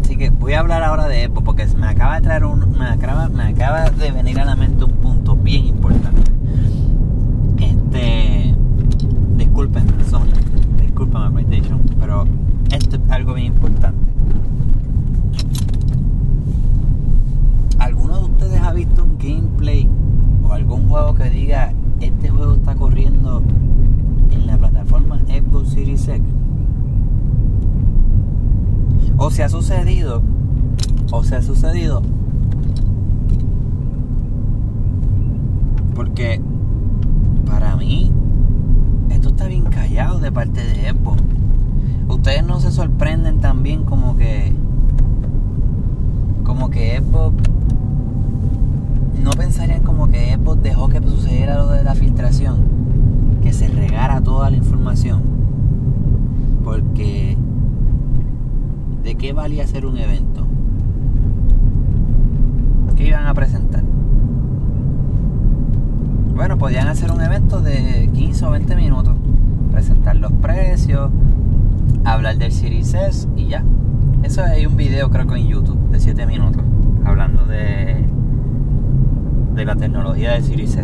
Así 0.00 0.16
que 0.16 0.30
voy 0.30 0.54
a 0.54 0.60
hablar 0.60 0.82
ahora 0.82 1.08
de 1.08 1.24
Apple 1.24 1.42
porque 1.44 1.66
me 1.76 1.88
acaba 1.88 2.16
de 2.16 2.22
traer 2.22 2.44
me 2.44 2.86
acaba, 2.86 3.28
me 3.28 3.44
acaba 3.44 3.90
de 3.90 4.10
venir 4.10 4.38
a 4.40 4.44
la 4.44 4.56
mente 4.56 4.84
un 4.84 4.92
punto 4.92 5.36
bien 5.36 5.66
importante. 5.66 6.30
Este, 7.58 8.54
disculpen, 9.36 9.86
Sony, 10.08 10.32
disculpen 10.80 11.32
PlayStation, 11.32 11.86
o 29.26 29.30
se 29.30 29.42
ha 29.42 29.48
sucedido, 29.48 30.22
o 31.10 31.24
se 31.24 31.36
ha 31.36 31.42
sucedido, 31.42 32.02
porque 35.94 36.40
para 37.46 37.76
mí 37.76 38.12
esto 39.10 39.30
está 39.30 39.46
bien 39.46 39.64
callado 39.64 40.20
de 40.20 40.30
parte 40.30 40.62
de 40.62 40.90
Xbox. 40.90 41.22
Ustedes 42.08 42.46
no 42.46 42.60
se 42.60 42.70
sorprenden 42.70 43.40
también 43.40 43.84
como 43.84 44.16
que 44.16 44.52
como 46.44 46.70
que 46.70 47.00
Xbox 47.00 47.34
no 49.24 49.30
pensarían 49.30 49.82
como 49.82 50.08
que 50.08 50.36
Xbox 50.36 50.62
dejó 50.62 50.88
que 50.88 51.00
sucediera 51.00 51.56
lo 51.56 51.68
de 51.68 51.82
la 51.82 51.94
filtración, 51.94 52.58
que 53.42 53.52
se 53.52 53.68
regara 53.68 54.20
toda 54.20 54.50
la 54.50 54.56
información, 54.56 55.22
porque 56.62 57.36
¿de 59.06 59.14
qué 59.14 59.32
valía 59.32 59.68
un 59.86 59.98
evento? 59.98 60.46
¿Qué 62.96 63.08
iban 63.08 63.26
a 63.26 63.34
presentar? 63.34 63.82
Bueno, 66.34 66.56
podían 66.58 66.88
hacer 66.88 67.10
un 67.10 67.20
evento 67.20 67.60
de 67.60 68.10
15 68.14 68.46
o 68.46 68.50
20 68.50 68.76
minutos, 68.76 69.14
presentar 69.70 70.16
los 70.16 70.32
precios, 70.32 71.10
hablar 72.04 72.38
del 72.38 72.52
Series 72.52 72.94
S 72.94 73.28
y 73.36 73.48
ya. 73.48 73.64
Eso 74.22 74.42
hay 74.42 74.66
un 74.66 74.76
video 74.76 75.10
creo 75.10 75.26
que 75.26 75.36
en 75.36 75.46
YouTube 75.46 75.90
de 75.90 76.00
7 76.00 76.26
minutos 76.26 76.62
hablando 77.04 77.44
de 77.44 78.04
de 79.54 79.64
la 79.64 79.74
tecnología 79.74 80.32
del 80.32 80.42
Series. 80.42 80.76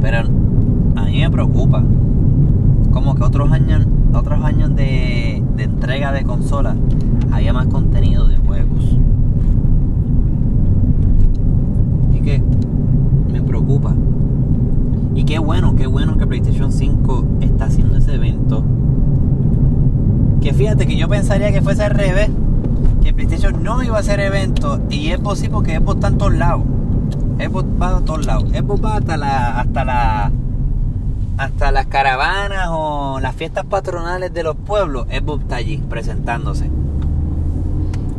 Pero 0.00 0.18
a 0.96 1.04
mí 1.04 1.20
me 1.20 1.30
preocupa 1.30 1.82
como 2.92 3.14
que 3.14 3.24
otros 3.24 3.50
años 3.50 3.86
otros 4.12 4.44
años 4.44 4.74
de, 4.74 5.42
de 5.56 5.64
entrega 5.64 6.12
de 6.12 6.24
consolas 6.24 6.76
había 7.32 7.52
más 7.52 7.66
contenido 7.66 8.26
de 8.26 8.36
juegos. 8.38 8.96
Y 12.12 12.20
que 12.20 12.42
me 13.32 13.42
preocupa. 13.42 13.94
Y 15.14 15.24
qué 15.24 15.38
bueno, 15.38 15.74
qué 15.76 15.86
bueno 15.86 16.16
que 16.16 16.26
PlayStation 16.26 16.72
5 16.72 17.24
está 17.40 17.66
haciendo 17.66 17.96
ese 17.96 18.14
evento. 18.14 18.64
Que 20.40 20.52
fíjate 20.52 20.86
que 20.86 20.96
yo 20.96 21.08
pensaría 21.08 21.52
que 21.52 21.60
fuese 21.60 21.84
al 21.84 21.90
revés. 21.90 22.30
Que 23.02 23.12
PlayStation 23.12 23.62
no 23.62 23.82
iba 23.82 23.96
a 23.96 24.00
hacer 24.00 24.20
evento. 24.20 24.80
Y 24.90 25.08
es 25.08 25.18
posible 25.18 25.50
porque 25.54 25.76
Xbox 25.76 25.94
está 25.96 26.08
en 26.08 26.18
todos 26.18 26.34
lados. 26.34 26.62
Xbox 27.38 27.66
va 27.80 27.96
a 27.96 28.00
todos 28.00 28.26
lados. 28.26 28.44
Xbox 28.50 28.84
va 28.84 28.96
hasta 28.96 29.16
la, 29.16 29.60
hasta 29.60 29.84
la 29.84 30.32
caravanas 31.88 32.68
o 32.70 33.18
las 33.20 33.34
fiestas 33.34 33.64
patronales 33.64 34.32
de 34.32 34.42
los 34.42 34.56
pueblos, 34.56 35.06
Xbox 35.08 35.42
está 35.42 35.56
allí 35.56 35.78
presentándose. 35.78 36.70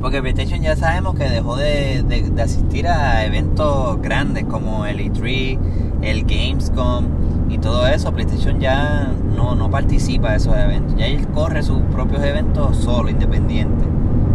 Porque 0.02 0.22
PlayStation 0.22 0.62
ya 0.62 0.76
sabemos 0.76 1.16
que 1.16 1.30
dejó 1.30 1.58
de, 1.58 2.32
asistir 2.42 2.88
a 2.88 3.26
eventos 3.26 4.02
grandes 4.02 4.46
como 4.46 4.86
el 4.86 5.00
E3, 5.00 5.60
el 6.02 6.24
Gamescom 6.24 7.06
y 7.50 7.58
todo 7.58 7.86
eso. 7.86 8.14
PlayStation 8.14 8.60
ya 8.60 9.12
no, 9.36 9.56
no 9.56 9.70
participa 9.70 10.32
de 10.32 10.38
esos 10.38 10.56
eventos. 10.56 10.96
Ya 10.96 11.08
él 11.08 11.28
corre 11.28 11.64
sus 11.64 11.82
propios 11.94 12.24
eventos 12.24 12.78
solo, 12.78 13.10
independiente. 13.10 13.86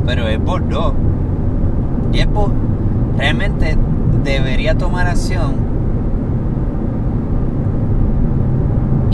Pero 0.05 0.26
Xbox 0.26 0.62
no. 0.67 0.95
Y 2.12 2.21
Xbox 2.21 2.53
realmente 3.17 3.79
debería 4.23 4.76
tomar 4.76 5.07
acción 5.07 5.75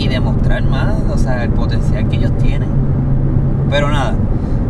demostrar 0.13 0.63
más, 0.63 0.95
o 1.13 1.17
sea, 1.17 1.43
el 1.43 1.51
potencial 1.51 2.07
que 2.09 2.17
ellos 2.17 2.31
tienen. 2.37 2.69
Pero 3.69 3.89
nada, 3.89 4.13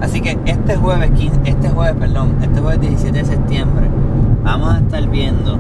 así 0.01 0.21
que 0.21 0.38
este 0.45 0.75
jueves, 0.75 1.12
este 1.45 1.69
jueves, 1.69 1.95
perdón, 2.00 2.36
este 2.41 2.62
jueves 2.62 2.81
17 2.81 3.17
de 3.17 3.25
septiembre, 3.25 3.88
vamos 4.43 4.74
a 4.74 4.77
estar 4.79 5.07
viendo 5.07 5.57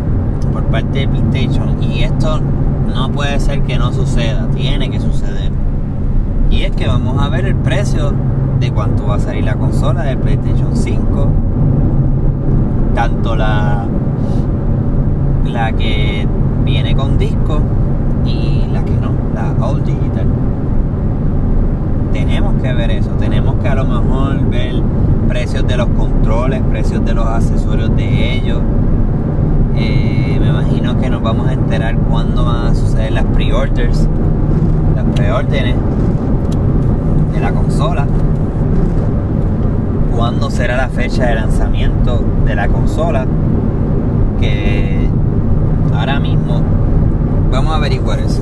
por 0.53 0.63
parte 0.65 0.99
de 0.99 1.07
PlayStation 1.07 1.81
y 1.81 2.03
esto 2.03 2.39
no 2.93 3.11
puede 3.11 3.39
ser 3.39 3.61
que 3.63 3.77
no 3.77 3.91
suceda, 3.91 4.47
tiene 4.53 4.89
que 4.89 4.99
suceder. 4.99 5.51
Y 6.49 6.63
es 6.63 6.71
que 6.75 6.87
vamos 6.87 7.21
a 7.21 7.29
ver 7.29 7.45
el 7.45 7.55
precio 7.55 8.13
de 8.59 8.71
cuánto 8.71 9.07
va 9.07 9.15
a 9.15 9.19
salir 9.19 9.43
la 9.45 9.55
consola 9.55 10.03
del 10.03 10.17
PlayStation 10.17 10.75
5, 10.75 11.27
tanto 12.93 13.35
la 13.35 13.87
la 15.51 15.71
que 15.73 16.27
viene 16.63 16.95
con 16.95 17.17
disco 17.17 17.59
y 18.25 18.63
la 18.71 18.83
que 18.85 18.91
no, 18.91 19.11
la 19.41 19.65
All 19.65 19.83
Digital. 19.83 20.25
Tenemos 22.13 22.61
que 22.61 22.73
ver 22.73 22.91
eso, 22.91 23.09
tenemos 23.11 23.55
que 23.55 23.67
a 23.67 23.75
lo 23.75 23.85
mejor 23.85 24.49
ver 24.49 24.75
precios 25.27 25.65
de 25.67 25.77
los 25.77 25.87
controles, 25.89 26.61
precios 26.69 27.03
de 27.05 27.13
los 27.13 27.25
accesorios 27.25 27.95
de 27.95 28.35
ellos. 28.35 28.59
Eh, 29.75 30.37
me 30.39 30.49
imagino 30.49 30.99
que 30.99 31.09
nos 31.09 31.21
vamos 31.21 31.47
a 31.47 31.53
enterar 31.53 31.95
cuándo 32.09 32.45
van 32.45 32.67
a 32.67 32.75
suceder 32.75 33.13
las 33.13 33.25
pre-orders, 33.25 34.07
las 34.95 35.05
preórdenes 35.15 35.75
de 37.33 37.39
la 37.39 37.51
consola, 37.51 38.05
cuándo 40.15 40.49
será 40.49 40.77
la 40.77 40.89
fecha 40.89 41.25
de 41.27 41.35
lanzamiento 41.35 42.23
de 42.45 42.55
la 42.55 42.67
consola, 42.67 43.25
que 44.39 45.07
ahora 45.93 46.19
mismo 46.19 46.61
Vamos 47.51 47.73
a 47.73 47.75
averiguar 47.75 48.19
eso. 48.19 48.41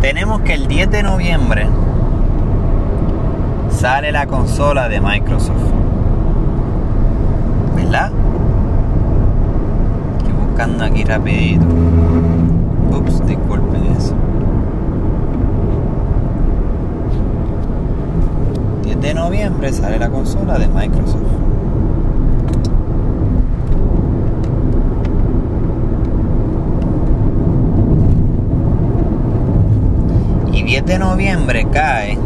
Tenemos 0.00 0.40
que 0.40 0.54
el 0.54 0.66
10 0.66 0.90
de 0.90 1.02
noviembre 1.02 1.66
sale 3.68 4.10
la 4.12 4.26
consola 4.26 4.88
de 4.88 4.98
Microsoft. 4.98 5.72
¿Verdad? 7.76 8.10
Estoy 10.18 10.32
buscando 10.32 10.84
aquí 10.84 11.04
rapidito. 11.04 11.66
Ups, 12.96 13.26
disculpen 13.26 13.86
eso. 13.98 14.14
10 18.84 19.00
de 19.02 19.14
noviembre 19.14 19.70
sale 19.70 19.98
la 19.98 20.08
consola 20.08 20.58
de 20.58 20.66
Microsoft. 20.68 21.40
de 30.90 30.98
noviembre 31.20 31.66
cae 31.70 32.18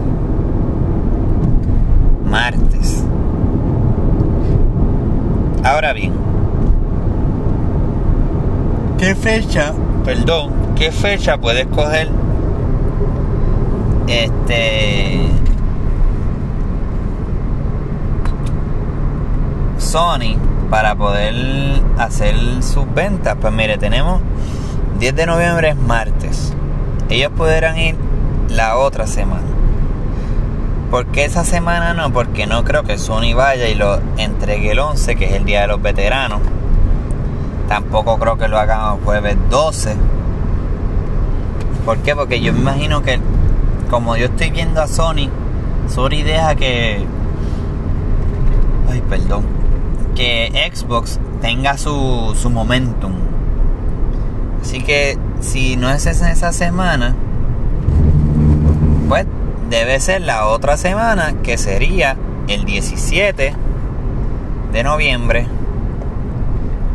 martes. 2.24 3.04
Ahora 5.64 5.92
bien, 5.92 6.12
¿qué 8.96 9.16
fecha, 9.16 9.72
perdón, 10.04 10.52
qué 10.76 10.92
fecha 10.92 11.38
puedes 11.38 11.66
coger 11.66 12.08
este 14.06 15.26
Sony 19.78 20.36
para 20.70 20.94
poder 20.94 21.34
hacer 21.98 22.36
sus 22.62 22.86
ventas? 22.94 23.36
Pues 23.40 23.52
mire, 23.52 23.76
tenemos 23.76 24.20
10 25.00 25.16
de 25.16 25.26
noviembre 25.26 25.70
es 25.70 25.76
martes. 25.76 26.54
Ellos 27.08 27.32
podrán 27.36 27.76
ir 27.76 28.13
la 28.54 28.76
otra 28.76 29.06
semana. 29.06 29.42
¿Por 30.90 31.06
qué 31.06 31.24
esa 31.24 31.44
semana 31.44 31.92
no? 31.92 32.12
Porque 32.12 32.46
no 32.46 32.64
creo 32.64 32.84
que 32.84 32.98
Sony 32.98 33.34
vaya 33.34 33.68
y 33.68 33.74
lo 33.74 33.98
entregue 34.16 34.70
el 34.70 34.78
11, 34.78 35.16
que 35.16 35.24
es 35.24 35.32
el 35.32 35.44
Día 35.44 35.62
de 35.62 35.66
los 35.68 35.82
Veteranos. 35.82 36.40
Tampoco 37.68 38.16
creo 38.18 38.38
que 38.38 38.46
lo 38.46 38.58
hagan 38.58 38.94
el 38.94 39.04
jueves 39.04 39.36
12. 39.50 39.96
¿Por 41.84 41.98
qué? 41.98 42.14
Porque 42.14 42.40
yo 42.40 42.52
me 42.52 42.60
imagino 42.60 43.02
que 43.02 43.18
como 43.90 44.16
yo 44.16 44.26
estoy 44.26 44.50
viendo 44.50 44.80
a 44.80 44.86
Sony, 44.86 45.30
Sony 45.88 46.22
deja 46.24 46.54
que... 46.54 47.04
Ay, 48.90 49.02
perdón. 49.08 49.44
Que 50.14 50.70
Xbox 50.72 51.18
tenga 51.40 51.76
su, 51.76 52.36
su 52.40 52.50
momentum. 52.50 53.12
Así 54.62 54.80
que 54.82 55.18
si 55.40 55.76
no 55.76 55.90
es 55.90 56.06
esa 56.06 56.52
semana, 56.52 57.16
pues 59.08 59.26
debe 59.70 60.00
ser 60.00 60.22
la 60.22 60.46
otra 60.46 60.76
semana 60.76 61.34
que 61.42 61.58
sería 61.58 62.16
el 62.48 62.64
17 62.64 63.54
de 64.72 64.82
noviembre. 64.82 65.46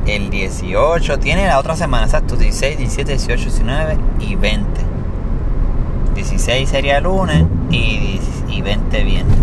El 0.05 0.29
18 0.29 1.19
tiene 1.19 1.45
la 1.47 1.59
otra 1.59 1.75
semana, 1.75 2.05
exacto, 2.05 2.35
16, 2.35 2.77
17, 2.77 3.11
18, 3.11 3.43
19 3.43 3.97
y 4.19 4.35
20. 4.35 4.81
16 6.15 6.69
sería 6.69 6.99
lunes 6.99 7.45
y, 7.69 8.19
y 8.49 8.61
20 8.61 9.03
viernes. 9.03 9.37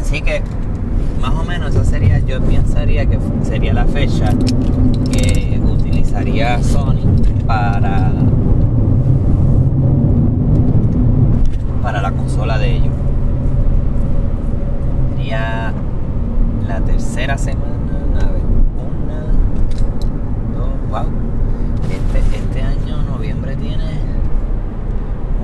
Así 0.00 0.22
que 0.22 0.42
más 1.20 1.34
o 1.34 1.44
menos 1.44 1.74
esa 1.74 1.84
sería, 1.84 2.18
yo 2.18 2.40
pensaría 2.40 3.06
que 3.06 3.18
sería 3.42 3.72
la 3.72 3.84
fecha 3.86 4.32
que 5.12 5.60
utilizaría 5.64 6.62
Sony 6.62 7.00
para 7.46 8.12
consola 12.32 12.58
de 12.58 12.76
ellos. 12.76 12.94
Sería 15.16 15.72
la 16.66 16.80
tercera 16.80 17.36
semana. 17.38 17.66
A 18.20 18.30
ver, 18.30 18.42
una, 18.78 19.20
dos, 20.56 20.90
wow. 20.90 21.12
Este, 21.90 22.36
este 22.36 22.62
año, 22.62 23.02
noviembre, 23.02 23.56
tiene 23.56 23.84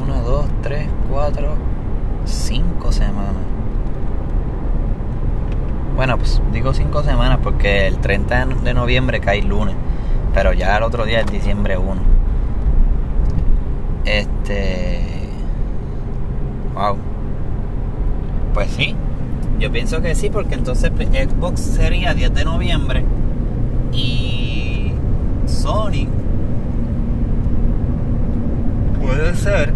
una, 0.02 0.20
dos, 0.22 0.46
tres, 0.62 0.88
cuatro, 1.10 1.56
cinco 2.24 2.92
semanas. 2.92 3.34
Bueno, 5.96 6.16
pues 6.16 6.40
digo 6.52 6.72
cinco 6.74 7.02
semanas 7.02 7.38
porque 7.42 7.88
el 7.88 7.98
30 7.98 8.46
de 8.62 8.72
noviembre 8.72 9.20
cae 9.20 9.42
lunes, 9.42 9.74
pero 10.32 10.52
ya 10.52 10.76
el 10.76 10.84
otro 10.84 11.04
día 11.04 11.20
es 11.20 11.26
diciembre 11.26 11.76
1. 11.76 12.00
Este. 14.04 15.07
Wow. 16.78 16.96
Pues 18.54 18.70
sí, 18.70 18.94
yo 19.58 19.72
pienso 19.72 20.00
que 20.00 20.14
sí, 20.14 20.30
porque 20.30 20.54
entonces 20.54 20.92
Xbox 20.92 21.60
sería 21.60 22.14
10 22.14 22.32
de 22.34 22.44
noviembre 22.44 23.04
y 23.92 24.92
Sony 25.46 26.06
puede 29.02 29.34
ser 29.34 29.72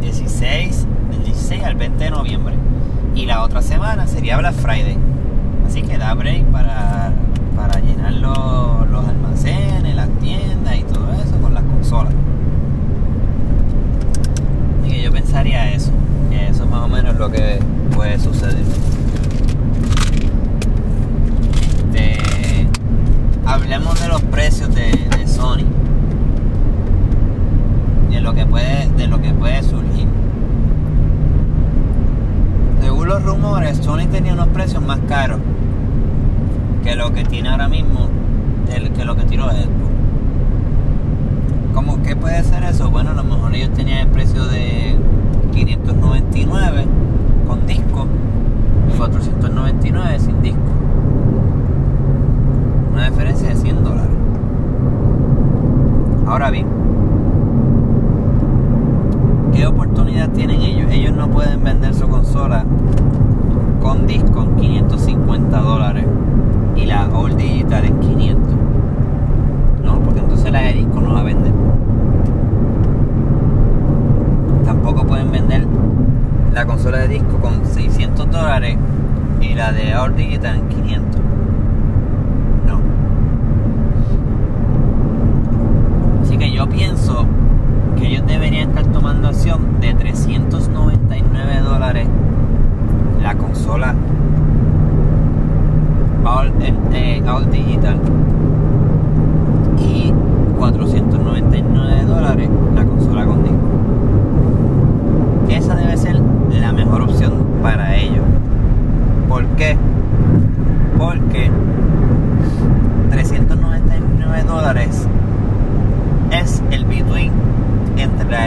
16, 0.00 0.86
del 1.10 1.24
16 1.24 1.62
al 1.62 1.74
20 1.74 2.02
de 2.04 2.10
noviembre. 2.10 2.54
Y 3.14 3.26
la 3.26 3.42
otra 3.42 3.60
semana 3.60 4.06
sería 4.06 4.38
Black 4.38 4.54
Friday. 4.54 4.96
Así 5.66 5.82
que 5.82 5.98
da 5.98 6.14
break 6.14 6.44
para, 6.44 7.12
para 7.54 7.80
llenar 7.80 8.14
los, 8.14 8.88
los 8.88 9.06
almacenes, 9.06 9.94
las 9.94 10.08
tiendas 10.20 10.45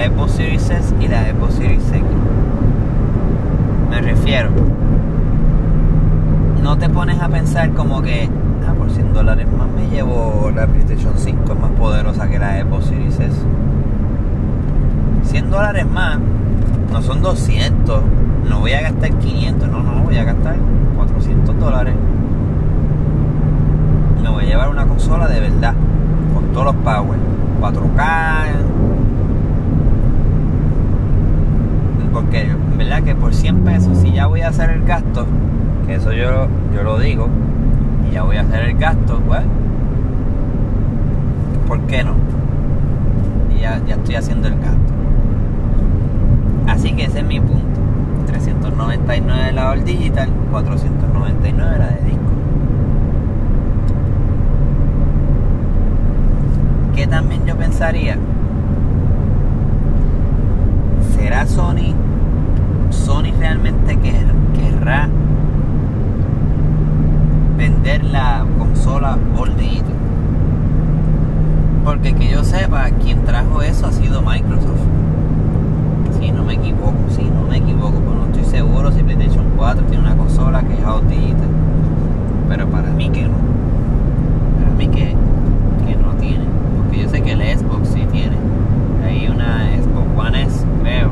entre 0.09 0.15
la 0.15 0.15
Xbox 0.15 0.31
Series 0.33 0.69
S 0.69 0.95
y 0.99 1.07
la 1.07 1.23
Series 1.51 1.91
X. 1.91 2.03
Me 3.89 4.01
refiero, 4.01 4.49
no 6.61 6.77
te 6.77 6.89
pones 6.89 7.19
a 7.21 7.29
pensar 7.29 7.71
como 7.71 8.01
que, 8.01 8.29
ah, 8.67 8.73
por 8.73 8.89
100 8.89 9.13
dólares 9.13 9.47
más 9.57 9.67
me 9.69 9.87
llevo 9.89 10.51
la 10.55 10.67
PlayStation 10.67 11.13
5, 11.15 11.53
es 11.53 11.59
más 11.59 11.71
poderosa 11.71 12.27
que 12.27 12.39
la 12.39 12.61
Xbox 12.61 12.85
Series 12.85 13.19
S. 13.19 13.35
100 15.23 15.49
dólares 15.49 15.85
más, 15.89 16.19
no 16.91 17.01
son 17.01 17.21
200, 17.21 18.01
no 18.47 18.59
voy 18.59 18.73
a 18.73 18.81
gastar 18.81 19.11
500, 19.11 19.69
no, 19.69 19.83
no, 19.83 20.03
voy 20.03 20.17
a 20.17 20.23
gastar 20.23 20.55
400 20.95 21.59
dólares. 21.59 21.95
Me 24.21 24.29
voy 24.29 24.43
a 24.45 24.47
llevar 24.47 24.69
una 24.69 24.85
consola 24.85 25.27
de 25.27 25.39
verdad, 25.39 25.73
con 26.33 26.45
todos 26.53 26.65
los 26.65 26.75
power, 26.75 27.19
4K. 27.61 28.68
Porque, 32.13 32.47
¿verdad? 32.77 33.03
Que 33.03 33.15
por 33.15 33.33
100 33.33 33.63
pesos, 33.63 33.97
si 33.99 34.11
ya 34.13 34.27
voy 34.27 34.41
a 34.41 34.49
hacer 34.49 34.71
el 34.71 34.83
gasto, 34.83 35.25
que 35.85 35.95
eso 35.95 36.11
yo, 36.11 36.47
yo 36.75 36.83
lo 36.83 36.99
digo, 36.99 37.27
y 38.09 38.13
ya 38.13 38.23
voy 38.23 38.37
a 38.37 38.41
hacer 38.41 38.63
el 38.65 38.77
gasto, 38.77 39.19
pues, 39.27 39.41
¿por 41.67 41.79
qué 41.81 42.03
no? 42.03 42.13
Y 43.55 43.61
ya, 43.61 43.79
ya 43.85 43.95
estoy 43.95 44.15
haciendo 44.15 44.47
el 44.47 44.55
gasto. 44.55 44.93
Así 46.67 46.93
que 46.93 47.05
ese 47.05 47.19
es 47.19 47.25
mi 47.25 47.39
punto. 47.39 47.79
399 48.27 49.51
la 49.53 49.69
All 49.71 49.83
Digital, 49.83 50.29
499 50.51 51.77
la 51.77 51.87
de 51.87 52.01
disco. 52.05 52.19
Que 56.95 57.07
también 57.07 57.45
yo 57.45 57.55
pensaría, 57.55 58.17
¿será 61.29 61.45
Sony? 61.45 61.93
Sony 62.89 63.31
realmente 63.37 63.95
querrá 63.99 65.07
vender 67.55 68.03
la 68.05 68.43
consola 68.57 69.15
Digital. 69.55 69.93
Porque 71.85 72.15
que 72.15 72.31
yo 72.31 72.43
sepa, 72.43 72.89
quien 73.03 73.23
trajo 73.25 73.61
eso 73.61 73.85
ha 73.85 73.91
sido 73.91 74.23
Microsoft. 74.23 74.81
Si 76.19 76.31
no 76.31 76.43
me 76.43 76.55
equivoco, 76.55 76.97
si 77.09 77.25
no 77.25 77.43
me 77.47 77.57
equivoco, 77.57 77.99
pero 77.99 78.15
no 78.15 78.25
estoy 78.25 78.45
seguro 78.45 78.91
si 78.91 79.03
PlayStation 79.03 79.45
4 79.55 79.85
tiene 79.85 80.01
una 80.01 80.17
consola 80.17 80.63
que 80.63 80.73
es 80.73 81.09
Digital. 81.09 81.49
Pero 82.47 82.67
para 82.69 82.89
mí 82.89 83.07
que 83.11 83.27
no. 83.27 83.37
Para 84.59 84.75
mí 84.75 84.87
que, 84.87 85.15
que 85.85 85.95
no 85.95 86.13
tiene. 86.19 86.45
Porque 86.75 87.03
yo 87.03 87.09
sé 87.09 87.21
que 87.21 87.33
el 87.33 87.41
Xbox 87.59 87.89
sí 87.89 88.07
tiene. 88.11 88.35
Hay 89.05 89.27
una 89.27 89.69
Xbox 89.77 90.19
One 90.19 90.43
S, 90.43 90.65
veo. 90.83 91.09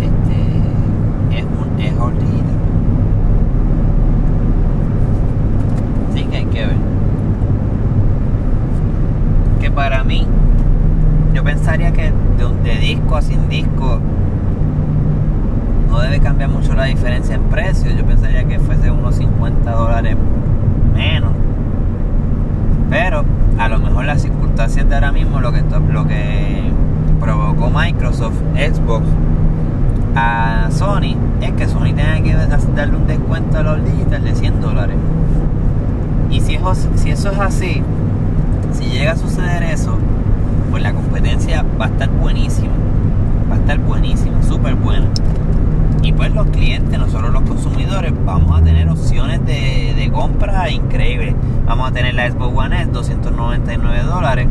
Este 0.00 1.38
es 1.38 1.44
un 1.44 1.80
es 1.80 1.98
All 1.98 2.14
Digital. 2.18 2.56
Así 6.10 6.24
que 6.24 6.36
hay 6.36 6.44
que 6.46 6.66
ver. 6.66 6.76
Que 9.60 9.70
para 9.70 10.04
mí, 10.04 10.26
yo 11.32 11.44
pensaría 11.66 11.90
que 11.90 12.12
de, 12.62 12.78
disco 12.78 13.16
a 13.16 13.22
sin 13.22 13.48
disco 13.48 13.98
no 15.90 15.98
debe 15.98 16.20
cambiar 16.20 16.48
mucho 16.48 16.74
la 16.74 16.84
diferencia 16.84 17.34
en 17.34 17.42
precio. 17.42 17.90
Yo 17.90 18.04
pensaría 18.06 18.44
que 18.44 18.60
fuese 18.60 18.88
unos 18.88 19.16
50 19.16 19.68
dólares 19.72 20.16
menos. 20.94 21.32
Pero 22.88 23.24
a 23.58 23.68
lo 23.68 23.80
mejor 23.80 24.04
las 24.04 24.22
circunstancias 24.22 24.88
de 24.88 24.94
ahora 24.94 25.10
mismo 25.10 25.40
lo 25.40 25.50
que, 25.50 25.64
lo 25.90 26.06
que 26.06 26.70
provocó 27.18 27.68
Microsoft, 27.68 28.40
Xbox 28.54 29.04
a 30.14 30.68
Sony 30.70 31.16
es 31.40 31.50
que 31.50 31.66
Sony 31.66 31.92
tenga 31.96 32.22
que 32.22 32.32
darle 32.76 32.96
un 32.96 33.08
descuento 33.08 33.58
a 33.58 33.62
los 33.64 33.84
digital 33.84 34.22
de 34.22 34.36
100 34.36 34.60
dólares. 34.60 34.96
Y 36.30 36.40
si 36.42 36.54
eso 36.54 37.32
es 37.32 37.38
así, 37.40 37.82
si 38.72 38.84
llega 38.84 39.12
a 39.12 39.16
suceder 39.16 39.64
eso, 39.64 39.98
pues 40.76 40.82
la 40.82 40.92
competencia 40.92 41.64
va 41.80 41.86
a 41.86 41.88
estar 41.88 42.10
buenísima. 42.10 42.74
Va 43.50 43.54
a 43.54 43.58
estar 43.58 43.78
buenísima, 43.78 44.42
súper 44.42 44.74
buena. 44.74 45.06
Y 46.02 46.12
pues 46.12 46.34
los 46.34 46.48
clientes, 46.48 46.98
nosotros 46.98 47.32
los 47.32 47.44
consumidores, 47.44 48.12
vamos 48.26 48.60
a 48.60 48.62
tener 48.62 48.86
opciones 48.90 49.40
de, 49.46 49.94
de 49.96 50.10
compra 50.12 50.68
increíbles. 50.68 51.34
Vamos 51.64 51.88
a 51.88 51.92
tener 51.94 52.14
la 52.14 52.30
Xbox 52.30 52.54
One 52.54 52.82
S, 52.82 52.90
299 52.90 54.02
dólares. 54.02 54.48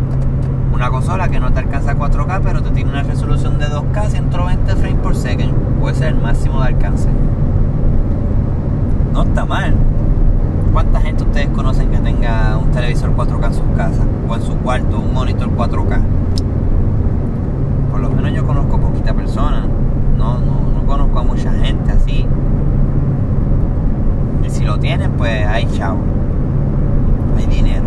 Una 0.73 0.89
consola 0.89 1.29
que 1.29 1.39
no 1.39 1.53
te 1.53 1.59
alcanza 1.59 1.91
a 1.91 1.95
4K, 1.95 2.41
pero 2.41 2.63
te 2.63 2.71
tiene 2.71 2.89
una 2.89 3.03
resolución 3.03 3.59
de 3.59 3.67
2K, 3.67 4.09
120 4.09 4.75
frames 4.77 4.99
por 5.03 5.15
second. 5.15 5.53
Puede 5.79 5.93
ser 5.93 6.07
el 6.07 6.15
máximo 6.15 6.59
de 6.59 6.69
alcance. 6.69 7.07
No 9.13 9.21
está 9.21 9.45
mal. 9.45 9.75
¿Cuánta 10.73 11.01
gente 11.01 11.23
ustedes 11.23 11.49
conocen 11.49 11.91
que 11.91 11.99
tenga 11.99 12.57
un 12.57 12.71
televisor 12.71 13.15
4K 13.15 13.45
en 13.45 13.53
su 13.53 13.73
casa? 13.73 14.01
Cuarto, 14.65 14.97
un 14.97 15.13
monitor 15.13 15.47
4K. 15.55 15.99
Por 17.91 17.99
lo 17.99 18.09
menos 18.09 18.33
yo 18.33 18.47
conozco 18.47 18.79
poquita 18.79 19.13
persona. 19.13 19.63
No, 20.17 20.39
no, 20.39 20.71
no 20.73 20.87
conozco 20.87 21.19
a 21.19 21.23
mucha 21.23 21.51
gente 21.53 21.91
así. 21.91 22.25
Y 24.43 24.49
si 24.49 24.63
lo 24.63 24.79
tienen, 24.79 25.11
pues 25.11 25.45
hay 25.45 25.67
chavo. 25.67 25.99
Hay 27.37 27.45
dinero. 27.45 27.83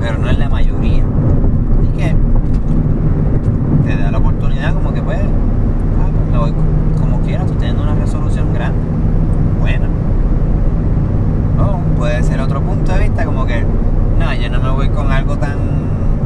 Pero 0.00 0.18
no 0.18 0.28
es 0.30 0.36
la 0.36 0.48
mayoría. 0.48 1.04
Así 1.04 1.92
que 1.96 2.16
te 3.88 4.02
da 4.02 4.10
la 4.10 4.18
oportunidad 4.18 4.74
como 4.74 4.92
que 4.92 5.00
pues, 5.00 5.20
ah, 5.20 6.38
pues 6.40 6.52
como 7.00 7.20
quiera, 7.20 7.46
tú 7.46 7.52
teniendo 7.52 7.84
una 7.84 7.94
resolución 7.94 8.52
grande. 8.52 8.80
Buena. 9.60 9.86
O 11.60 11.78
puede 11.96 12.20
ser 12.24 12.40
otro 12.40 12.60
punto 12.60 12.90
de 12.94 12.98
vista 12.98 13.24
como 13.24 13.46
que, 13.46 13.64
no, 14.18 14.34
yo 14.34 14.50
no 14.50 14.60
me 14.60 14.70
voy 14.70 14.88
con 14.88 15.10
algo 15.10 15.36
tan... 15.36 15.56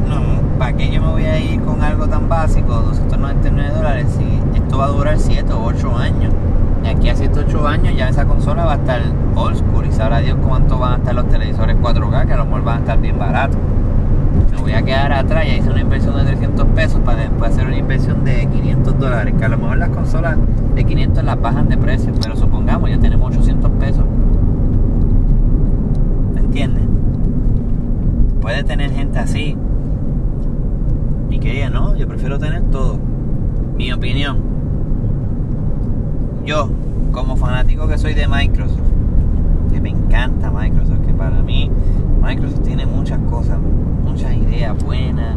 No, 0.09 0.59
¿para 0.59 0.72
qué 0.76 0.90
yo 0.90 1.00
me 1.00 1.09
voy 1.09 1.24
a 1.24 1.38
ir 1.38 1.61
con 1.61 1.83
algo 1.83 2.07
tan 2.07 2.29
básico? 2.29 2.72
299 2.74 3.74
dólares 3.74 4.07
si 4.16 4.59
esto 4.59 4.79
va 4.79 4.87
a 4.87 4.88
durar 4.88 5.18
7 5.18 5.53
o 5.53 5.64
8 5.64 5.96
años. 5.96 6.33
Y 6.85 6.88
aquí 6.88 7.09
a 7.09 7.16
7 7.16 7.38
o 7.38 7.42
8 7.42 7.68
años 7.68 7.96
ya 7.96 8.09
esa 8.09 8.24
consola 8.24 8.64
va 8.64 8.72
a 8.72 8.76
estar 8.76 9.00
old 9.35 9.57
school 9.57 9.87
y 9.87 9.92
sabrá 9.92 10.18
Dios 10.18 10.38
cuánto 10.46 10.79
van 10.79 10.92
a 10.92 10.96
estar 10.96 11.14
los 11.14 11.29
televisores 11.29 11.76
4K, 11.76 12.26
que 12.26 12.33
a 12.33 12.37
lo 12.37 12.44
mejor 12.46 12.64
van 12.64 12.76
a 12.76 12.81
estar 12.81 13.00
bien 13.00 13.18
baratos. 13.18 13.59
Me 14.53 14.59
voy 14.59 14.72
a 14.72 14.83
quedar 14.83 15.12
atrás 15.12 15.44
y 15.46 15.57
hice 15.57 15.70
una 15.70 15.81
inversión 15.81 16.16
de 16.16 16.24
300 16.24 16.66
pesos 16.68 17.00
para 17.05 17.18
después 17.22 17.53
hacer 17.53 17.66
una 17.66 17.76
inversión 17.76 18.24
de 18.24 18.46
500 18.46 18.98
dólares, 18.98 19.35
que 19.38 19.44
a 19.44 19.48
lo 19.48 19.59
mejor 19.59 19.79
las 19.79 19.90
consolas 19.90 20.37
de 20.74 20.85
500 20.85 21.24
las 21.24 21.40
bajan 21.40 21.68
de 21.68 21.76
precio, 21.76 22.12
pero 22.20 22.37
supongamos 22.37 22.90
ya 22.90 22.98
tenemos 22.98 23.37
800 23.37 23.70
pesos. 23.72 24.05
¿Me 26.35 26.40
entiendes? 26.40 26.85
Puede 28.40 28.64
tener 28.64 28.90
gente 28.92 29.18
así 29.18 29.57
y 31.31 31.38
que 31.38 31.53
diga, 31.53 31.70
no, 31.70 31.94
yo 31.96 32.09
prefiero 32.09 32.38
tener 32.38 32.62
todo. 32.70 32.98
Mi 33.76 33.92
opinión. 33.92 34.38
Yo, 36.50 36.68
como 37.12 37.36
fanático 37.36 37.86
que 37.86 37.96
soy 37.96 38.12
de 38.12 38.26
Microsoft, 38.26 38.80
que 39.72 39.80
me 39.80 39.90
encanta 39.90 40.50
Microsoft, 40.50 41.06
que 41.06 41.12
para 41.12 41.42
mí 41.42 41.70
Microsoft 42.20 42.62
tiene 42.62 42.86
muchas 42.86 43.20
cosas, 43.30 43.56
muchas 44.04 44.34
ideas 44.34 44.76
buenas, 44.82 45.36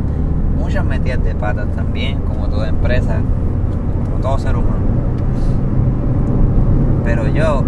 muchas 0.58 0.84
metidas 0.84 1.24
de 1.24 1.36
patas 1.36 1.68
también, 1.76 2.18
como 2.22 2.48
toda 2.48 2.68
empresa, 2.68 3.20
como 4.06 4.22
todo 4.24 4.40
ser 4.40 4.56
humano. 4.56 4.82
Pero 7.04 7.28
yo, 7.28 7.64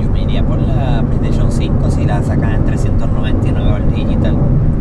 yo 0.00 0.10
me 0.10 0.24
iría 0.24 0.44
por 0.44 0.58
la 0.58 1.04
PlayStation 1.04 1.52
5 1.52 1.90
si 1.92 2.06
la 2.06 2.24
sacan 2.24 2.54
en 2.54 2.64
399 2.64 3.70
al 3.70 3.94
digital. 3.94 4.34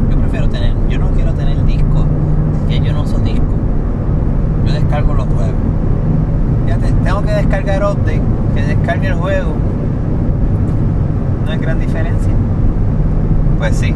Yo 0.10 0.18
prefiero 0.18 0.50
tener, 0.50 0.74
yo 0.90 0.98
no 0.98 1.12
quiero 1.12 1.32
tener 1.36 1.64
disco, 1.64 2.06
ya 2.72 2.78
yo 2.78 2.92
no 2.94 3.04
uso 3.04 3.20
disco. 3.20 3.44
Yo 4.66 4.74
descargo 4.74 5.14
los 5.14 5.28
juegos. 5.28 5.77
Tengo 7.04 7.22
que 7.22 7.32
descargar 7.32 7.84
update, 7.84 8.22
que 8.54 8.62
descargue 8.64 9.08
el 9.08 9.14
juego. 9.16 9.54
No 11.46 11.54
es 11.54 11.62
gran 11.62 11.80
diferencia. 11.80 12.34
Pues 13.58 13.76
sí. 13.76 13.94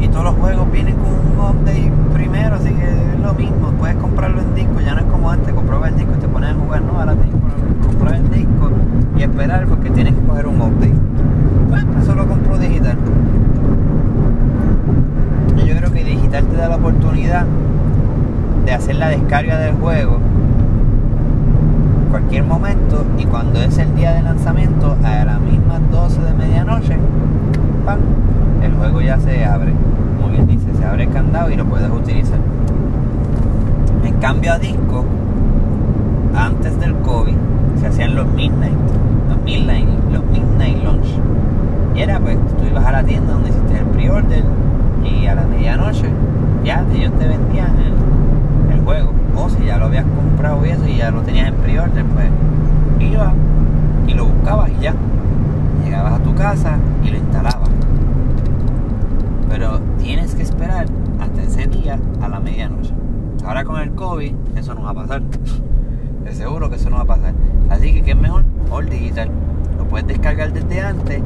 Y 0.00 0.08
todos 0.08 0.24
los 0.24 0.34
juegos 0.34 0.70
vienen 0.70 0.94
con 0.96 1.10
un 1.10 1.38
update 1.38 1.90
primero, 2.12 2.54
así 2.56 2.70
que 2.70 2.84
es 2.84 3.20
lo 3.20 3.34
mismo. 3.34 3.72
Puedes 3.78 3.96
comprarlo 3.96 4.40
en 4.40 4.54
disco, 4.54 4.80
ya 4.80 4.94
no 4.94 5.00
es 5.00 5.06
como 5.06 5.30
antes, 5.30 5.52
comprabas 5.52 5.90
el 5.90 5.96
disco 5.98 6.12
y 6.16 6.20
te 6.20 6.28
pones 6.28 6.50
a 6.50 6.54
jugar, 6.54 6.82
no, 6.82 7.00
ahora 7.00 7.14
tienes 7.14 7.34
que 7.34 7.86
comprar 7.86 8.14
el 8.14 8.30
disco 8.30 8.70
y 9.16 9.22
esperar 9.22 9.66
porque 9.66 9.90
tienes 9.90 10.14
que 10.14 10.20
coger 10.20 10.46
un 10.46 10.60
update. 10.60 10.94
Pues, 11.68 11.84
pues 11.84 12.04
eso 12.04 12.14
lo 12.14 12.26
compro 12.28 12.58
digital. 12.58 12.96
Y 15.56 15.66
yo 15.66 15.76
creo 15.76 15.92
que 15.92 16.04
digital 16.04 16.46
te 16.46 16.56
da 16.56 16.68
la 16.68 16.76
oportunidad 16.76 17.44
de 18.64 18.72
hacer 18.72 18.96
la 18.96 19.08
descarga 19.08 19.58
del 19.58 19.74
juego 19.74 20.18
en 22.04 22.10
cualquier 22.10 22.44
momento 22.44 23.04
y 23.18 23.24
cuando 23.24 23.60
es 23.60 23.76
el 23.78 23.94
día 23.94 24.12
de 24.12 24.22
lanzamiento 24.22 24.96
a 25.04 25.24
las 25.24 25.40
mismas 25.40 25.80
12 25.90 26.22
de 26.22 26.34
medianoche 26.34 26.96
¡pam! 27.84 27.98
el 28.62 28.72
juego 28.74 29.00
ya 29.00 29.18
se 29.18 29.44
abre 29.44 29.72
como 30.16 30.32
bien 30.32 30.46
dice 30.46 30.66
se 30.78 30.84
abre 30.84 31.04
el 31.04 31.10
candado 31.10 31.50
y 31.50 31.56
lo 31.56 31.64
puedes 31.66 31.90
utilizar 31.90 32.38
en 34.04 34.14
cambio 34.14 34.52
a 34.52 34.58
disco 34.58 35.04
antes 36.36 36.78
del 36.80 36.94
COVID 36.96 37.34
se 37.80 37.86
hacían 37.88 38.14
los 38.14 38.26
midnight 38.28 38.74
los 39.28 39.38
midnight 39.44 39.88
los 40.10 40.24
midnight 40.24 40.82
launch 40.82 41.08
y 41.94 42.00
era 42.00 42.18
pues 42.18 42.38
tú 42.58 42.64
ibas 42.70 42.84
a 42.86 42.92
la 42.92 43.04
tienda 43.04 43.32
donde 43.34 43.50
hiciste 43.50 43.78
el 43.78 43.84
pre-order 43.86 44.44
y 45.04 45.26
a 45.26 45.34
la 45.34 45.42
medianoche 45.42 46.08
ya 46.64 46.84
ellos 46.94 47.12
te 47.18 47.28
vendían 47.28 47.76
el, 47.78 48.74
el 48.74 48.80
juego 48.84 49.12
o 49.36 49.48
si 49.48 49.64
ya 49.64 49.78
lo 49.78 49.86
habías 49.86 50.04
comprado 50.04 50.64
y 50.64 50.70
eso 50.70 50.86
y 50.86 50.96
ya 50.96 51.10
lo 51.10 51.20
tenías 51.20 51.48
en 51.48 51.54
pre-order 51.54 52.04
pues 52.04 52.26
ibas 53.00 53.32
y 54.06 54.14
lo 54.14 54.26
buscabas 54.26 54.70
y 54.70 54.82
ya 54.82 54.94
llegabas 55.84 56.14
a 56.14 56.18
tu 56.20 56.33
casa 56.44 56.76
y 57.02 57.08
lo 57.08 57.16
instalabas 57.16 57.70
pero 59.48 59.80
tienes 59.98 60.34
que 60.34 60.42
esperar 60.42 60.84
hasta 61.18 61.42
ese 61.42 61.66
día 61.68 61.98
a 62.20 62.28
la 62.28 62.38
medianoche. 62.38 62.92
Ahora 63.46 63.64
con 63.64 63.80
el 63.80 63.92
COVID 63.92 64.34
eso 64.54 64.74
no 64.74 64.82
va 64.82 64.90
a 64.90 64.94
pasar. 64.94 65.22
De 65.22 66.34
seguro 66.34 66.68
que 66.68 66.76
eso 66.76 66.90
no 66.90 66.96
va 66.96 67.02
a 67.02 67.06
pasar. 67.06 67.32
Así 67.70 67.94
que 67.94 68.02
qué 68.02 68.10
es 68.10 68.18
mejor 68.18 68.44
all 68.70 68.90
digital. 68.90 69.30
Lo 69.78 69.84
puedes 69.84 70.06
descargar 70.06 70.52
desde 70.52 70.82
antes 70.82 71.22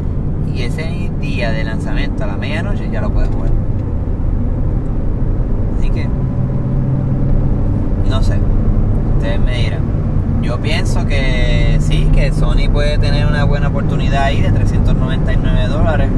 y 0.54 0.62
ese 0.62 1.10
día 1.20 1.50
de 1.50 1.64
lanzamiento 1.64 2.22
a 2.22 2.28
la 2.28 2.36
medianoche 2.36 2.88
ya 2.88 3.00
lo 3.00 3.10
puedes 3.10 3.28
jugar. 3.30 3.50
Así 5.78 5.90
que 5.90 6.06
no 8.08 8.22
sé. 8.22 8.38
Ustedes 9.16 9.40
me 9.40 9.62
dirán 9.62 9.87
yo 10.42 10.58
pienso 10.58 11.06
que 11.06 11.78
sí, 11.80 12.08
que 12.12 12.32
Sony 12.32 12.68
puede 12.72 12.98
tener 12.98 13.26
una 13.26 13.44
buena 13.44 13.68
oportunidad 13.68 14.24
ahí 14.24 14.40
de 14.40 14.50
399 14.50 15.68
dólares. 15.68 16.10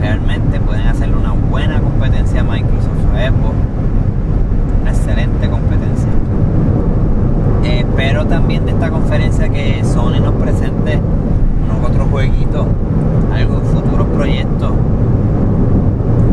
Realmente 0.00 0.60
pueden 0.60 0.86
hacerle 0.86 1.16
una 1.16 1.32
buena 1.32 1.80
competencia 1.80 2.40
a 2.40 2.44
Microsoft 2.44 3.04
o 3.12 3.16
Xbox. 3.16 3.54
Una 4.80 4.90
excelente 4.90 5.48
competencia. 5.48 6.08
Eh, 7.64 7.80
espero 7.80 8.26
también 8.26 8.64
de 8.64 8.72
esta 8.72 8.90
conferencia 8.90 9.48
que 9.48 9.84
Sony 9.84 10.20
nos 10.20 10.34
presente 10.34 10.98
unos 11.64 11.90
otros 11.90 12.08
jueguitos, 12.10 12.66
algo 13.32 13.60
futuros 13.60 14.08
proyectos, 14.08 14.72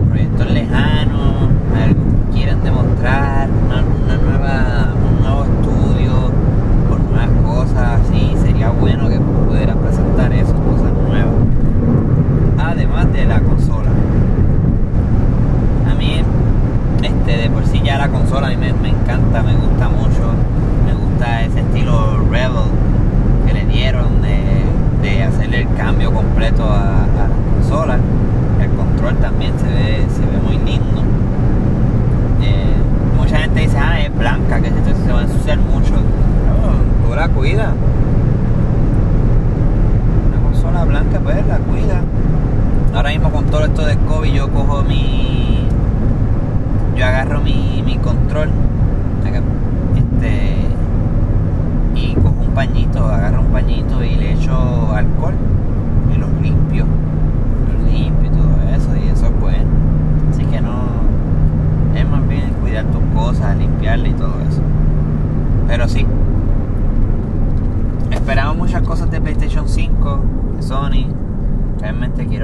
proyectos 0.09 0.51
lejanos, 0.51 1.49
algo 1.75 2.01
que 2.33 2.55
demostrar, 2.63 3.49
una 3.65 3.83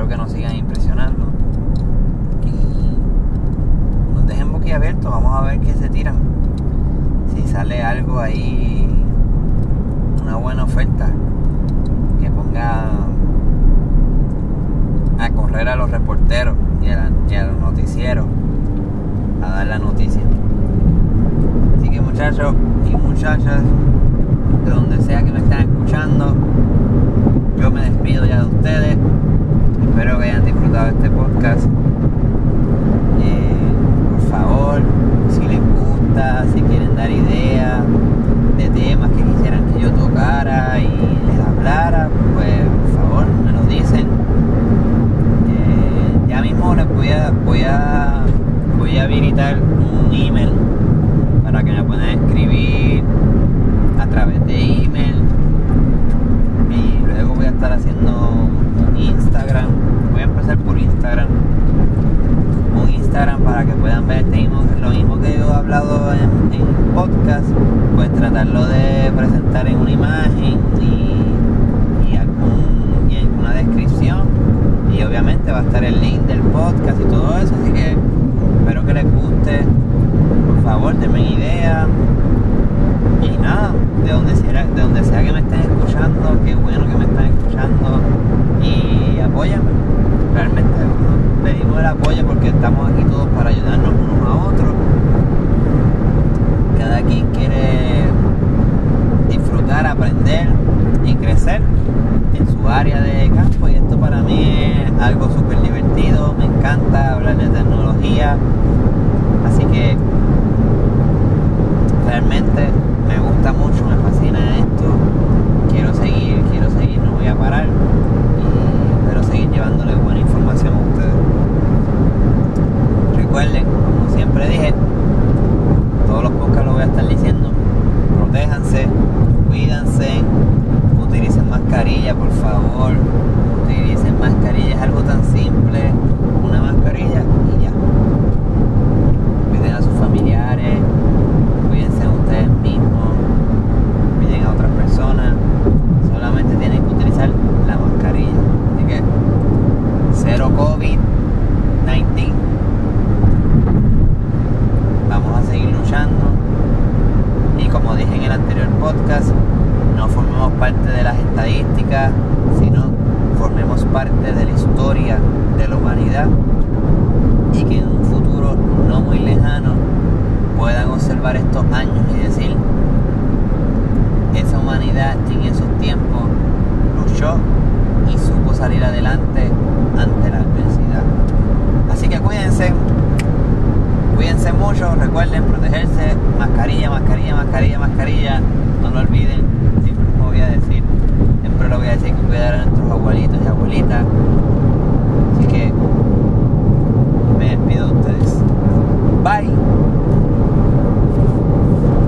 que 0.07 0.17
nos 0.17 0.31
sigan 0.31 0.55
impresionando. 0.55 1.25
Y 2.45 4.15
nos 4.15 4.27
dejen 4.27 4.51
boquiabiertos, 4.51 5.11
vamos 5.11 5.35
a 5.35 5.41
ver 5.41 5.59
qué 5.59 5.73
se 5.73 5.89
tiran. 5.89 6.15
Si 7.33 7.47
sale 7.47 7.81
algo 7.81 8.19
ahí, 8.19 8.87
una 10.21 10.35
buena 10.37 10.63
oferta, 10.63 11.09
que 12.19 12.29
ponga 12.29 12.85
a 15.19 15.29
correr 15.29 15.69
a 15.69 15.75
los 15.75 15.89
reporteros 15.89 16.55
y 16.81 16.89
a, 16.89 16.95
la, 16.95 17.11
y 17.29 17.35
a 17.35 17.45
los 17.47 17.59
noticieros 17.59 18.25
a 19.41 19.49
dar 19.49 19.67
la 19.67 19.79
noticia. 19.79 20.21
Así 21.77 21.89
que 21.89 22.01
muchachos 22.01 22.53
y 22.89 22.95
muchachas, 22.95 23.61
de 24.65 24.71
donde 24.71 25.01
sea 25.01 25.23
que 25.23 25.31
me 25.31 25.39
estén 25.39 25.59
escuchando, 25.59 26.35
yo 27.59 27.71
me 27.71 27.89
despido 27.89 28.25
ya 28.25 28.41
de 28.41 28.45
ustedes 28.45 28.97
espero 29.95 30.19
que 30.19 30.25
hayan 30.25 30.43
disfrutado 30.43 30.89
este 30.89 31.09
podcast. 31.09 31.65
Eh, 33.21 33.55
por 34.11 34.29
favor, 34.29 34.81
si 35.29 35.39
les 35.47 35.59
gusta, 35.59 36.45
si 36.53 36.61
quieren 36.63 36.95
dar 36.97 37.09
ideas 37.09 37.81
de 38.57 38.69
temas 38.71 39.09
que 39.11 39.23